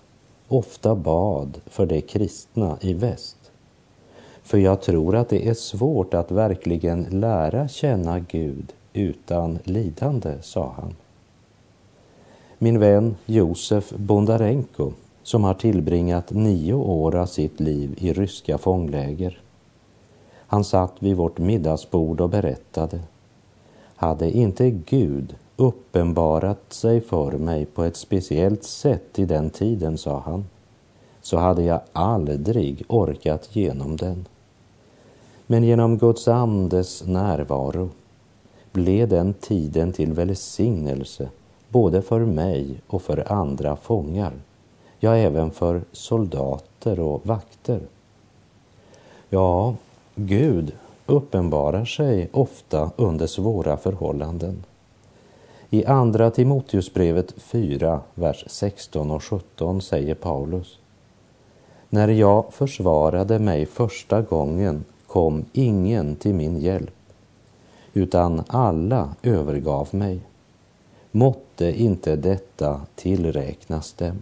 ofta 0.47 0.95
bad 0.95 1.61
för 1.65 1.85
de 1.85 2.01
kristna 2.01 2.77
i 2.81 2.93
väst. 2.93 3.38
För 4.49 4.57
jag 4.57 4.81
tror 4.81 5.15
att 5.15 5.29
det 5.29 5.47
är 5.47 5.53
svårt 5.53 6.13
att 6.13 6.31
verkligen 6.31 7.03
lära 7.03 7.67
känna 7.67 8.19
Gud 8.19 8.73
utan 8.93 9.59
lidande, 9.63 10.33
sa 10.41 10.73
han. 10.77 10.95
Min 12.57 12.79
vän 12.79 13.15
Josef 13.25 13.89
Bondarenko, 13.89 14.91
som 15.23 15.43
har 15.43 15.53
tillbringat 15.53 16.31
nio 16.31 16.73
år 16.73 17.15
av 17.15 17.25
sitt 17.25 17.59
liv 17.59 17.95
i 17.97 18.13
ryska 18.13 18.57
fångläger. 18.57 19.41
Han 20.35 20.63
satt 20.63 20.93
vid 20.99 21.17
vårt 21.17 21.37
middagsbord 21.37 22.21
och 22.21 22.29
berättade. 22.29 22.99
Hade 23.95 24.31
inte 24.31 24.69
Gud 24.69 25.35
uppenbarat 25.55 26.73
sig 26.73 27.01
för 27.01 27.31
mig 27.31 27.65
på 27.65 27.83
ett 27.83 27.97
speciellt 27.97 28.63
sätt 28.63 29.19
i 29.19 29.25
den 29.25 29.49
tiden, 29.49 29.97
sa 29.97 30.19
han, 30.25 30.45
så 31.21 31.37
hade 31.37 31.63
jag 31.63 31.81
aldrig 31.93 32.83
orkat 32.87 33.55
genom 33.55 33.97
den. 33.97 34.25
Men 35.51 35.63
genom 35.63 35.97
Guds 35.97 36.27
andes 36.27 37.03
närvaro 37.07 37.89
blev 38.71 39.07
den 39.07 39.33
tiden 39.33 39.93
till 39.93 40.13
välsignelse 40.13 41.29
både 41.69 42.01
för 42.01 42.19
mig 42.19 42.81
och 42.87 43.01
för 43.01 43.31
andra 43.31 43.75
fångar, 43.75 44.33
ja, 44.99 45.15
även 45.15 45.51
för 45.51 45.81
soldater 45.91 46.99
och 46.99 47.27
vakter. 47.27 47.79
Ja, 49.29 49.75
Gud 50.15 50.71
uppenbarar 51.05 51.85
sig 51.85 52.29
ofta 52.31 52.91
under 52.95 53.27
svåra 53.27 53.77
förhållanden. 53.77 54.63
I 55.69 55.85
Andra 55.85 56.31
Timoteusbrevet 56.31 57.33
4, 57.37 58.01
vers 58.15 58.43
16 58.47 59.11
och 59.11 59.23
17 59.23 59.81
säger 59.81 60.15
Paulus. 60.15 60.77
När 61.89 62.07
jag 62.07 62.53
försvarade 62.53 63.39
mig 63.39 63.65
första 63.65 64.21
gången 64.21 64.85
kom 65.09 65.45
ingen 65.53 66.15
till 66.15 66.33
min 66.33 66.59
hjälp, 66.59 66.95
utan 67.93 68.43
alla 68.47 69.15
övergav 69.23 69.87
mig. 69.91 70.19
Måtte 71.11 71.81
inte 71.81 72.15
detta 72.15 72.81
tillräknas 72.95 73.93
dem. 73.93 74.21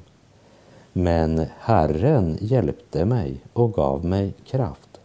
Men 0.93 1.45
Herren 1.60 2.38
hjälpte 2.41 3.06
mig 3.06 3.38
och 3.54 3.73
gav 3.73 4.06
mig 4.06 4.34
kraft. 4.45 5.00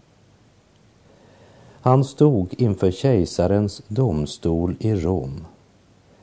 Han 1.81 2.05
stod 2.05 2.55
inför 2.59 2.90
kejsarens 2.90 3.83
domstol 3.88 4.77
i 4.79 4.95
Rom, 4.95 5.47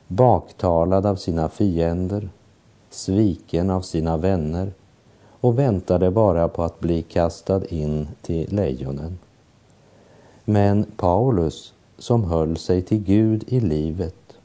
baktalad 0.08 1.06
av 1.06 1.16
sina 1.16 1.48
fiender, 1.48 2.28
sviken 2.90 3.70
av 3.70 3.80
sina 3.80 4.16
vänner 4.16 4.72
och 5.40 5.58
väntade 5.58 6.10
bara 6.10 6.48
på 6.48 6.62
att 6.62 6.80
bli 6.80 7.02
kastad 7.02 7.66
in 7.66 8.08
till 8.22 8.54
lejonen. 8.54 9.18
Men 10.50 10.84
Paulus, 10.96 11.72
som 11.98 12.24
höll 12.24 12.56
sig 12.56 12.82
till 12.82 12.98
Gud 12.98 13.44
i 13.46 13.60
livet, 13.60 14.38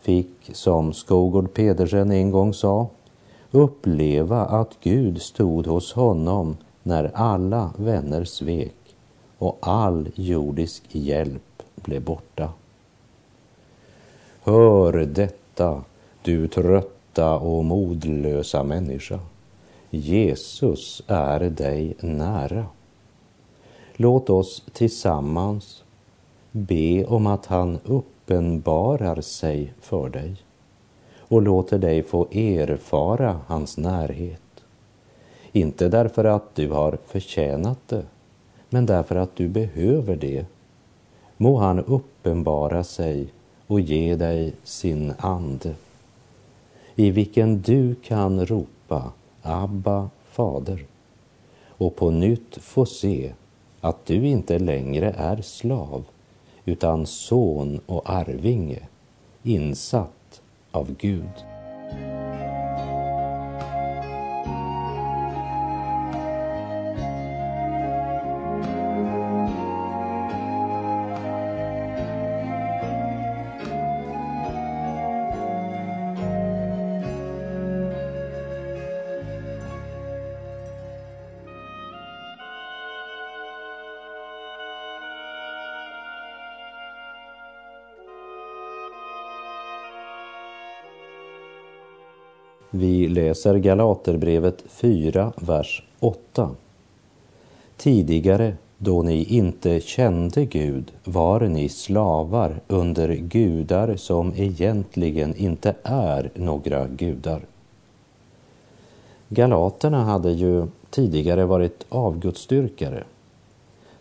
fick, 0.00 0.50
som 0.52 0.92
Skogård 0.92 1.54
Pedersen 1.54 2.10
en 2.10 2.30
gång 2.30 2.54
sa, 2.54 2.88
uppleva 3.50 4.44
att 4.44 4.76
Gud 4.80 5.22
stod 5.22 5.66
hos 5.66 5.92
honom 5.92 6.56
när 6.82 7.10
alla 7.14 7.70
vänner 7.76 8.24
svek 8.24 8.96
och 9.38 9.58
all 9.60 10.08
jordisk 10.14 10.82
hjälp 10.88 11.62
blev 11.74 12.04
borta. 12.04 12.48
Hör 14.42 14.92
detta, 14.92 15.82
du 16.22 16.48
trötta 16.48 17.38
och 17.38 17.64
modlösa 17.64 18.62
människa. 18.62 19.18
Jesus 19.90 21.02
är 21.06 21.40
dig 21.40 21.96
nära. 22.00 22.66
Låt 23.98 24.30
oss 24.30 24.62
tillsammans 24.72 25.84
be 26.52 27.04
om 27.04 27.26
att 27.26 27.46
han 27.46 27.78
uppenbarar 27.84 29.20
sig 29.20 29.72
för 29.80 30.08
dig 30.08 30.36
och 31.18 31.42
låter 31.42 31.78
dig 31.78 32.02
få 32.02 32.26
erfara 32.32 33.40
hans 33.46 33.78
närhet. 33.78 34.40
Inte 35.52 35.88
därför 35.88 36.24
att 36.24 36.54
du 36.54 36.70
har 36.70 36.98
förtjänat 37.06 37.78
det, 37.88 38.02
men 38.70 38.86
därför 38.86 39.16
att 39.16 39.36
du 39.36 39.48
behöver 39.48 40.16
det. 40.16 40.46
Må 41.36 41.56
han 41.56 41.78
uppenbara 41.78 42.84
sig 42.84 43.26
och 43.66 43.80
ge 43.80 44.16
dig 44.16 44.52
sin 44.64 45.14
ande, 45.18 45.74
i 46.94 47.10
vilken 47.10 47.62
du 47.62 47.94
kan 47.94 48.46
ropa 48.46 49.12
Abba, 49.42 50.10
Fader, 50.24 50.86
och 51.68 51.96
på 51.96 52.10
nytt 52.10 52.56
få 52.56 52.86
se 52.86 53.32
att 53.80 54.06
du 54.06 54.26
inte 54.26 54.58
längre 54.58 55.14
är 55.18 55.42
slav, 55.42 56.04
utan 56.64 57.06
son 57.06 57.80
och 57.86 58.10
arvinge, 58.10 58.80
insatt 59.42 60.40
av 60.70 60.94
Gud. 60.98 61.44
Vi 92.78 93.08
läser 93.08 93.56
Galaterbrevet 93.56 94.64
4, 94.68 95.32
vers 95.36 95.82
8. 96.00 96.50
Tidigare, 97.76 98.54
då 98.78 99.02
ni 99.02 99.24
inte 99.24 99.80
kände 99.80 100.44
Gud, 100.44 100.92
var 101.04 101.40
ni 101.40 101.68
slavar 101.68 102.60
under 102.66 103.14
gudar 103.14 103.96
som 103.96 104.32
egentligen 104.36 105.36
inte 105.36 105.74
är 105.82 106.30
några 106.34 106.86
gudar. 106.86 107.40
Galaterna 109.28 110.04
hade 110.04 110.32
ju 110.32 110.66
tidigare 110.90 111.44
varit 111.44 111.86
avgudsdyrkare. 111.88 113.04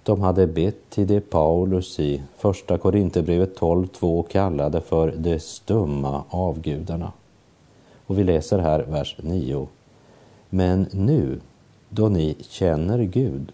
De 0.04 0.22
hade 0.22 0.48
bett 0.48 0.90
till 0.90 1.08
det 1.08 1.30
Paulus 1.30 2.00
i 2.00 2.22
Första 2.38 2.78
Korinthierbrevet 2.78 3.60
12.2 3.60 4.24
kallade 4.28 4.82
för 4.82 5.14
de 5.18 5.40
stumma 5.40 6.24
avgudarna. 6.30 7.12
Och 8.08 8.20
vi 8.20 8.24
läser 8.24 8.60
här 8.60 8.80
vers 8.80 9.16
9. 9.22 9.68
Men 10.50 10.88
nu, 10.92 11.40
då 11.90 12.10
ni 12.10 12.36
känner 12.42 13.00
Gud, 13.00 13.52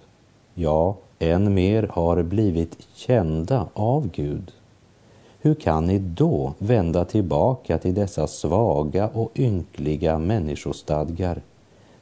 ja, 0.54 0.96
än 1.20 1.54
mer 1.54 1.88
har 1.92 2.24
blivit 2.24 2.88
kända 2.94 3.68
av 3.74 4.10
Gud, 4.14 4.52
hur 5.40 5.56
kan 5.56 5.86
ni 5.86 6.00
då 6.00 6.54
vända 6.58 7.06
tillbaka 7.06 7.78
till 7.78 7.94
dessa 7.94 8.28
svaga 8.28 9.08
och 9.08 9.32
ynkliga 9.36 10.20
människostadgar 10.20 11.42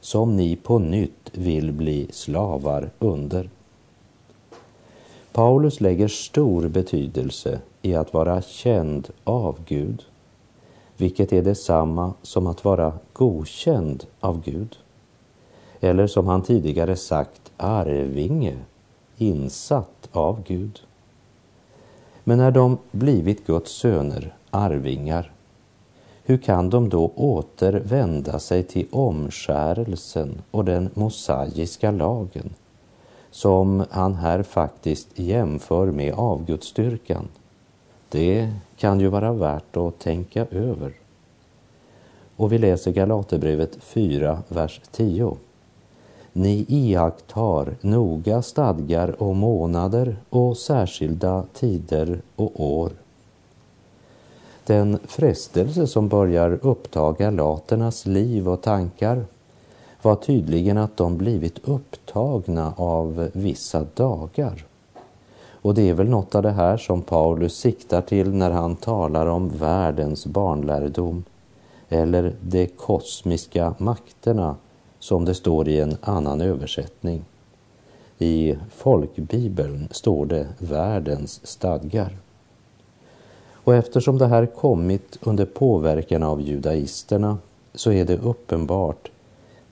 som 0.00 0.36
ni 0.36 0.56
på 0.56 0.78
nytt 0.78 1.30
vill 1.32 1.72
bli 1.72 2.06
slavar 2.10 2.90
under? 2.98 3.50
Paulus 5.32 5.80
lägger 5.80 6.08
stor 6.08 6.68
betydelse 6.68 7.60
i 7.82 7.94
att 7.94 8.12
vara 8.12 8.42
känd 8.42 9.08
av 9.24 9.56
Gud 9.66 10.04
vilket 11.00 11.32
är 11.32 11.42
detsamma 11.42 12.12
som 12.22 12.46
att 12.46 12.64
vara 12.64 12.92
godkänd 13.12 14.04
av 14.20 14.42
Gud. 14.44 14.76
Eller 15.80 16.06
som 16.06 16.26
han 16.26 16.42
tidigare 16.42 16.96
sagt, 16.96 17.52
arvinge, 17.56 18.56
insatt 19.16 20.08
av 20.12 20.42
Gud. 20.46 20.80
Men 22.24 22.38
när 22.38 22.50
de 22.50 22.78
blivit 22.90 23.46
Guds 23.46 23.72
söner, 23.72 24.34
arvingar, 24.50 25.32
hur 26.24 26.38
kan 26.38 26.70
de 26.70 26.88
då 26.88 27.12
återvända 27.16 28.38
sig 28.38 28.62
till 28.62 28.86
omskärelsen 28.90 30.42
och 30.50 30.64
den 30.64 30.90
mosaiska 30.94 31.90
lagen, 31.90 32.50
som 33.30 33.84
han 33.90 34.14
här 34.14 34.42
faktiskt 34.42 35.18
jämför 35.18 35.86
med 35.86 36.14
avgudsstyrkan? 36.14 37.28
Det 38.10 38.52
kan 38.76 39.00
ju 39.00 39.08
vara 39.08 39.32
värt 39.32 39.76
att 39.76 39.98
tänka 39.98 40.46
över. 40.50 40.92
Och 42.36 42.52
vi 42.52 42.58
läser 42.58 42.92
Galaterbrevet 42.92 43.76
4, 43.80 44.42
vers 44.48 44.80
10. 44.90 45.36
Ni 46.32 46.64
iakttar 46.68 47.76
noga 47.80 48.42
stadgar 48.42 49.22
och 49.22 49.36
månader 49.36 50.16
och 50.30 50.56
särskilda 50.56 51.44
tider 51.54 52.20
och 52.36 52.64
år. 52.64 52.90
Den 54.66 54.98
frestelse 55.06 55.86
som 55.86 56.08
börjar 56.08 56.58
uppta 56.62 57.12
galaternas 57.12 58.06
liv 58.06 58.48
och 58.48 58.62
tankar 58.62 59.24
var 60.02 60.16
tydligen 60.16 60.78
att 60.78 60.96
de 60.96 61.16
blivit 61.16 61.58
upptagna 61.68 62.72
av 62.76 63.30
vissa 63.32 63.86
dagar. 63.94 64.64
Och 65.62 65.74
det 65.74 65.88
är 65.88 65.94
väl 65.94 66.08
något 66.08 66.34
av 66.34 66.42
det 66.42 66.50
här 66.50 66.76
som 66.76 67.02
Paulus 67.02 67.56
siktar 67.56 68.02
till 68.02 68.34
när 68.34 68.50
han 68.50 68.76
talar 68.76 69.26
om 69.26 69.48
världens 69.48 70.26
barnlärdom 70.26 71.24
eller 71.88 72.34
de 72.40 72.66
kosmiska 72.66 73.74
makterna 73.78 74.56
som 74.98 75.24
det 75.24 75.34
står 75.34 75.68
i 75.68 75.80
en 75.80 75.96
annan 76.00 76.40
översättning. 76.40 77.24
I 78.18 78.56
folkbibeln 78.70 79.88
står 79.90 80.26
det 80.26 80.46
världens 80.58 81.46
stadgar. 81.46 82.16
Och 83.54 83.74
eftersom 83.74 84.18
det 84.18 84.26
här 84.26 84.46
kommit 84.46 85.18
under 85.20 85.44
påverkan 85.44 86.22
av 86.22 86.40
judaisterna 86.40 87.38
så 87.74 87.92
är 87.92 88.04
det 88.04 88.18
uppenbart 88.18 89.10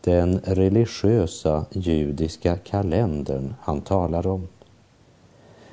den 0.00 0.40
religiösa 0.44 1.64
judiska 1.70 2.56
kalendern 2.56 3.54
han 3.60 3.80
talar 3.80 4.26
om. 4.26 4.48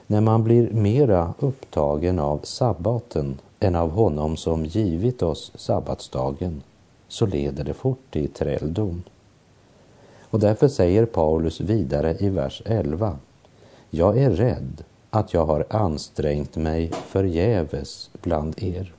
När 0.08 0.22
man 0.22 0.44
blir 0.44 0.70
mera 0.72 1.34
upptagen 1.40 2.20
av 2.20 2.40
sabbaten 2.44 3.40
än 3.60 3.76
av 3.76 3.92
honom 3.92 4.38
som 4.38 4.66
givit 4.66 5.24
oss 5.24 5.52
sabbatsdagen, 5.56 6.64
så 7.08 7.26
leder 7.26 7.64
det 7.64 7.74
fort 7.74 8.16
i 8.16 8.28
träldom. 8.28 9.04
Och 10.30 10.40
därför 10.40 10.68
säger 10.68 11.06
Paulus 11.06 11.62
vidare 11.62 12.18
i 12.20 12.30
vers 12.30 12.62
11. 12.66 13.18
Jag 13.90 14.18
är 14.18 14.30
rädd 14.30 14.84
att 15.10 15.34
jag 15.34 15.46
har 15.46 15.66
ansträngt 15.70 16.56
mig 16.56 16.92
förgäves 16.92 18.10
bland 18.22 18.64
er. 18.64 18.94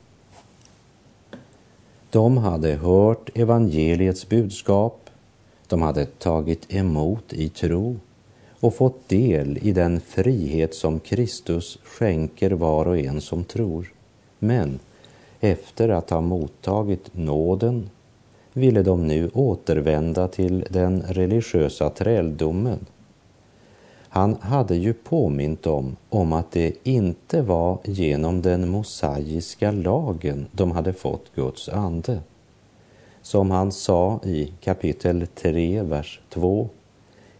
De 2.11 2.37
hade 2.37 2.75
hört 2.75 3.31
evangeliets 3.35 4.29
budskap, 4.29 5.11
de 5.67 5.83
hade 5.83 6.07
tagit 6.07 6.75
emot 6.75 7.33
i 7.33 7.49
tro 7.49 7.97
och 8.61 8.75
fått 8.75 9.09
del 9.09 9.59
i 9.63 9.73
den 9.73 10.01
frihet 10.01 10.75
som 10.75 11.01
Kristus 11.01 11.79
skänker 11.85 12.51
var 12.51 12.89
och 12.89 12.99
en 12.99 13.21
som 13.21 13.45
tror. 13.45 13.93
Men 14.39 14.79
efter 15.41 15.89
att 15.89 16.11
ha 16.11 16.21
mottagit 16.21 17.11
nåden 17.13 17.91
ville 18.53 18.83
de 18.83 19.07
nu 19.07 19.31
återvända 19.35 20.29
till 20.29 20.65
den 20.71 21.03
religiösa 21.03 21.91
träldomen. 21.91 22.87
Han 24.09 24.37
hade 24.41 24.77
ju 24.77 24.93
påmint 24.93 25.63
dem 25.63 25.97
om 26.09 26.33
att 26.33 26.53
det 26.53 26.73
inte 26.83 27.43
var 27.43 27.79
genom 27.85 28.43
den 28.43 28.69
mosaiska 28.69 29.71
lagen 29.71 30.47
de 30.53 30.71
hade 30.71 30.93
fått 30.93 31.35
Guds 31.35 31.69
ande. 31.69 32.21
Som 33.23 33.51
han 33.51 33.73
sa 33.73 34.21
i 34.25 34.53
kapitel 34.61 35.27
3, 35.35 35.83
vers 35.83 36.21
2. 36.29 36.69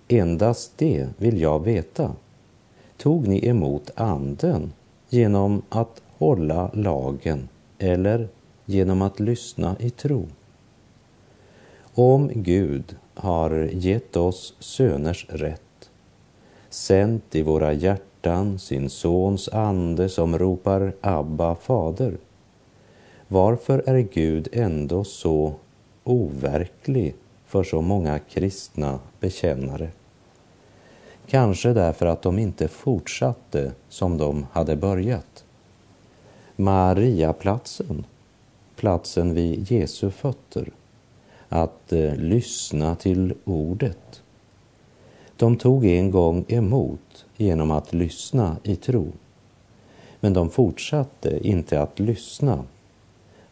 Endast 0.09 0.73
det 0.77 1.09
vill 1.17 1.41
jag 1.41 1.65
veta. 1.65 2.13
Tog 2.97 3.29
ni 3.29 3.49
emot 3.49 3.91
anden 3.95 4.73
genom 5.09 5.63
att 5.69 6.03
hålla 6.19 6.71
lagen 6.75 7.49
eller 7.79 8.29
genom 8.65 9.03
att 9.03 9.21
lyssna 9.21 9.77
i 9.79 9.91
tro? 9.91 10.27
Om 11.95 12.31
Gud 12.35 12.97
har 13.15 13.69
gett 13.73 14.17
oss 14.17 14.55
söners 14.59 15.27
rätt, 15.29 15.91
sänt 16.71 17.35
i 17.35 17.43
våra 17.43 17.73
hjärtan 17.73 18.59
sin 18.59 18.91
sons 18.91 19.49
ande 19.49 20.09
som 20.09 20.39
ropar 20.39 20.93
Abba, 21.01 21.55
fader, 21.55 22.19
varför 23.29 23.83
är 23.87 23.99
Gud 23.99 24.49
ändå 24.53 25.05
så 25.05 25.55
overklig 26.05 27.15
för 27.47 27.65
så 27.65 27.81
många 27.81 28.19
kristna 28.19 28.99
bekännare? 29.21 29.91
Kanske 31.27 31.73
därför 31.73 32.07
att 32.07 32.23
de 32.23 32.39
inte 32.39 32.69
fortsatte 32.69 33.73
som 33.89 34.19
de 34.19 34.47
hade 34.53 34.77
börjat. 34.77 35.45
Mariaplatsen, 36.57 38.05
platsen 38.77 39.35
vid 39.35 39.71
Jesu 39.71 40.11
fötter, 40.11 40.71
att 41.49 41.93
eh, 41.93 42.17
lyssna 42.17 42.97
till 42.97 43.35
ordet. 43.45 44.23
De 45.37 45.57
tog 45.57 45.85
en 45.85 46.11
gång 46.11 46.45
emot 46.49 47.27
genom 47.37 47.71
att 47.71 47.93
lyssna 47.93 48.57
i 48.63 48.77
tro. 48.77 49.13
Men 50.21 50.33
de 50.33 50.51
fortsatte 50.51 51.49
inte 51.49 51.83
att 51.83 51.99
lyssna, 51.99 52.65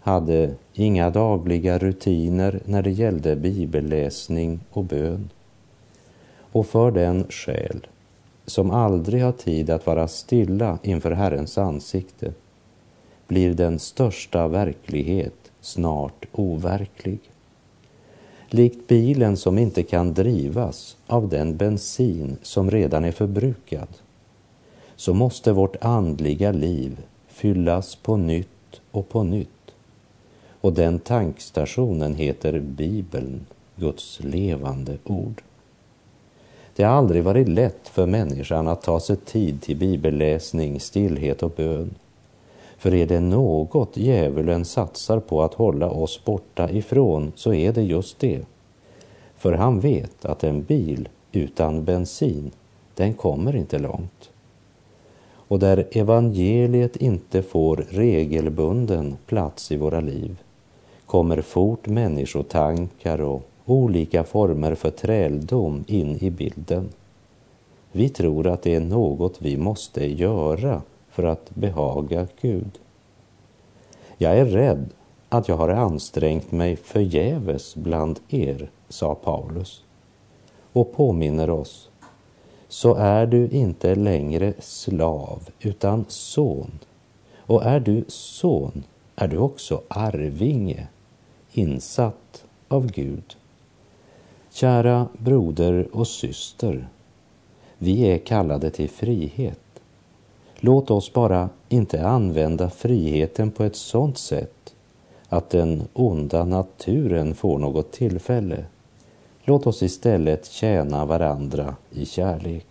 hade 0.00 0.54
inga 0.74 1.10
dagliga 1.10 1.78
rutiner 1.78 2.60
när 2.64 2.82
det 2.82 2.90
gällde 2.90 3.36
bibelläsning 3.36 4.60
och 4.70 4.84
bön. 4.84 5.30
Och 6.52 6.66
för 6.66 6.90
den 6.90 7.24
själ 7.30 7.86
som 8.46 8.70
aldrig 8.70 9.22
har 9.22 9.32
tid 9.32 9.70
att 9.70 9.86
vara 9.86 10.08
stilla 10.08 10.78
inför 10.82 11.10
Herrens 11.10 11.58
ansikte 11.58 12.32
blir 13.26 13.54
den 13.54 13.78
största 13.78 14.48
verklighet 14.48 15.52
snart 15.60 16.26
overklig 16.32 17.20
likt 18.54 18.88
bilen 18.88 19.36
som 19.36 19.58
inte 19.58 19.82
kan 19.82 20.14
drivas 20.14 20.96
av 21.06 21.28
den 21.28 21.56
bensin 21.56 22.36
som 22.42 22.70
redan 22.70 23.04
är 23.04 23.12
förbrukad, 23.12 23.88
så 24.96 25.14
måste 25.14 25.52
vårt 25.52 25.84
andliga 25.84 26.52
liv 26.52 26.98
fyllas 27.28 27.94
på 27.96 28.16
nytt 28.16 28.80
och 28.90 29.08
på 29.08 29.22
nytt. 29.22 29.48
Och 30.64 30.72
den 30.72 30.98
tankstationen 30.98 32.14
heter 32.14 32.60
Bibeln, 32.60 33.46
Guds 33.76 34.20
levande 34.20 34.98
ord. 35.04 35.42
Det 36.76 36.82
har 36.82 36.94
aldrig 36.94 37.24
varit 37.24 37.48
lätt 37.48 37.88
för 37.88 38.06
människan 38.06 38.68
att 38.68 38.82
ta 38.82 39.00
sig 39.00 39.16
tid 39.16 39.62
till 39.62 39.76
bibelläsning, 39.76 40.80
stillhet 40.80 41.42
och 41.42 41.50
bön. 41.50 41.94
För 42.78 42.94
är 42.94 43.06
det 43.06 43.20
något 43.20 43.96
djävulen 43.96 44.64
satsar 44.64 45.20
på 45.20 45.42
att 45.42 45.54
hålla 45.54 45.90
oss 45.90 46.24
borta 46.24 46.70
ifrån 46.70 47.32
så 47.34 47.54
är 47.54 47.72
det 47.72 47.82
just 47.82 48.18
det. 48.18 48.40
För 49.36 49.52
han 49.52 49.80
vet 49.80 50.24
att 50.24 50.44
en 50.44 50.62
bil 50.62 51.08
utan 51.32 51.84
bensin, 51.84 52.50
den 52.94 53.14
kommer 53.14 53.56
inte 53.56 53.78
långt. 53.78 54.30
Och 55.48 55.58
där 55.58 55.88
evangeliet 55.92 56.96
inte 56.96 57.42
får 57.42 57.76
regelbunden 57.90 59.16
plats 59.26 59.72
i 59.72 59.76
våra 59.76 60.00
liv 60.00 60.36
kommer 61.14 61.42
fort 61.42 61.86
människotankar 61.86 63.20
och 63.20 63.42
olika 63.64 64.24
former 64.24 64.74
för 64.74 64.90
träldom 64.90 65.84
in 65.86 66.16
i 66.20 66.30
bilden. 66.30 66.88
Vi 67.92 68.08
tror 68.08 68.46
att 68.46 68.62
det 68.62 68.74
är 68.74 68.80
något 68.80 69.36
vi 69.38 69.56
måste 69.56 70.06
göra 70.06 70.82
för 71.10 71.22
att 71.24 71.50
behaga 71.54 72.26
Gud. 72.40 72.70
Jag 74.18 74.38
är 74.38 74.44
rädd 74.44 74.90
att 75.28 75.48
jag 75.48 75.56
har 75.56 75.68
ansträngt 75.68 76.52
mig 76.52 76.76
förgäves 76.76 77.74
bland 77.74 78.20
er, 78.28 78.70
sa 78.88 79.14
Paulus 79.14 79.84
och 80.72 80.92
påminner 80.92 81.50
oss, 81.50 81.88
så 82.68 82.94
är 82.94 83.26
du 83.26 83.48
inte 83.48 83.94
längre 83.94 84.54
slav 84.58 85.48
utan 85.60 86.04
son. 86.08 86.78
Och 87.36 87.64
är 87.64 87.80
du 87.80 88.04
son 88.08 88.82
är 89.16 89.28
du 89.28 89.38
också 89.38 89.82
arvinge, 89.88 90.86
insatt 91.54 92.44
av 92.68 92.86
Gud. 92.86 93.36
Kära 94.50 95.08
broder 95.18 95.88
och 95.92 96.08
syster, 96.08 96.88
vi 97.78 98.00
är 98.00 98.18
kallade 98.18 98.70
till 98.70 98.90
frihet. 98.90 99.60
Låt 100.56 100.90
oss 100.90 101.12
bara 101.12 101.48
inte 101.68 102.06
använda 102.06 102.70
friheten 102.70 103.50
på 103.50 103.64
ett 103.64 103.76
sådant 103.76 104.18
sätt 104.18 104.74
att 105.28 105.50
den 105.50 105.82
onda 105.92 106.44
naturen 106.44 107.34
får 107.34 107.58
något 107.58 107.92
tillfälle. 107.92 108.64
Låt 109.44 109.66
oss 109.66 109.82
istället 109.82 110.46
tjäna 110.46 111.04
varandra 111.04 111.76
i 111.90 112.06
kärlek. 112.06 112.66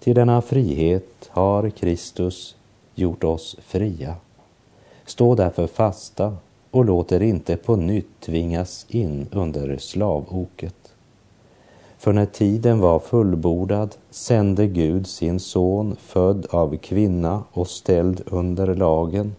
Till 0.00 0.14
denna 0.14 0.42
frihet 0.42 1.28
har 1.28 1.70
Kristus 1.70 2.56
gjort 2.94 3.24
oss 3.24 3.56
fria. 3.60 4.14
Stå 5.06 5.34
därför 5.34 5.66
fasta 5.66 6.36
och 6.70 6.84
låt 6.84 7.12
er 7.12 7.20
inte 7.20 7.56
på 7.56 7.76
nytt 7.76 8.20
tvingas 8.20 8.86
in 8.88 9.26
under 9.32 9.76
slavoket. 9.76 10.74
För 11.98 12.12
när 12.12 12.26
tiden 12.26 12.78
var 12.80 12.98
fullbordad 12.98 13.94
sände 14.10 14.66
Gud 14.66 15.06
sin 15.06 15.40
son, 15.40 15.96
född 16.00 16.46
av 16.50 16.76
kvinna 16.76 17.44
och 17.52 17.68
ställd 17.68 18.22
under 18.26 18.74
lagen, 18.74 19.34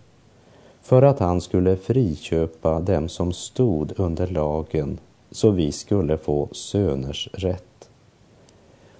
för 0.81 1.01
att 1.01 1.19
han 1.19 1.41
skulle 1.41 1.77
friköpa 1.77 2.79
dem 2.79 3.09
som 3.09 3.31
stod 3.33 3.93
under 3.99 4.27
lagen, 4.27 4.97
så 5.31 5.51
vi 5.51 5.71
skulle 5.71 6.17
få 6.17 6.49
söners 6.51 7.29
rätt. 7.33 7.89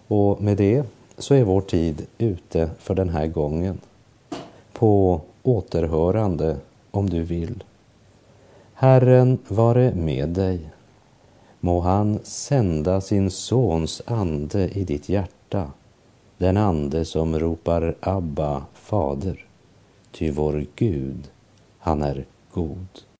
Och 0.07 0.41
med 0.41 0.57
det 0.57 0.83
så 1.17 1.33
är 1.33 1.43
vår 1.43 1.61
tid 1.61 2.05
ute 2.17 2.69
för 2.79 2.95
den 2.95 3.09
här 3.09 3.27
gången. 3.27 3.79
På 4.73 5.21
återhörande 5.43 6.57
om 6.91 7.09
du 7.09 7.23
vill. 7.23 7.63
Herren 8.81 9.37
vare 9.47 9.93
med 9.95 10.29
dig. 10.29 10.69
Må 11.59 11.79
han 11.79 12.19
sända 12.23 13.01
sin 13.01 13.31
sons 13.31 14.01
ande 14.05 14.69
i 14.69 14.83
ditt 14.83 15.09
hjärta, 15.09 15.71
den 16.37 16.57
ande 16.57 17.05
som 17.05 17.39
ropar 17.39 17.95
Abba, 17.99 18.65
fader. 18.73 19.45
Ty 20.11 20.31
vår 20.31 20.65
Gud, 20.75 21.29
han 21.79 22.01
är 22.01 22.25
god. 22.51 23.01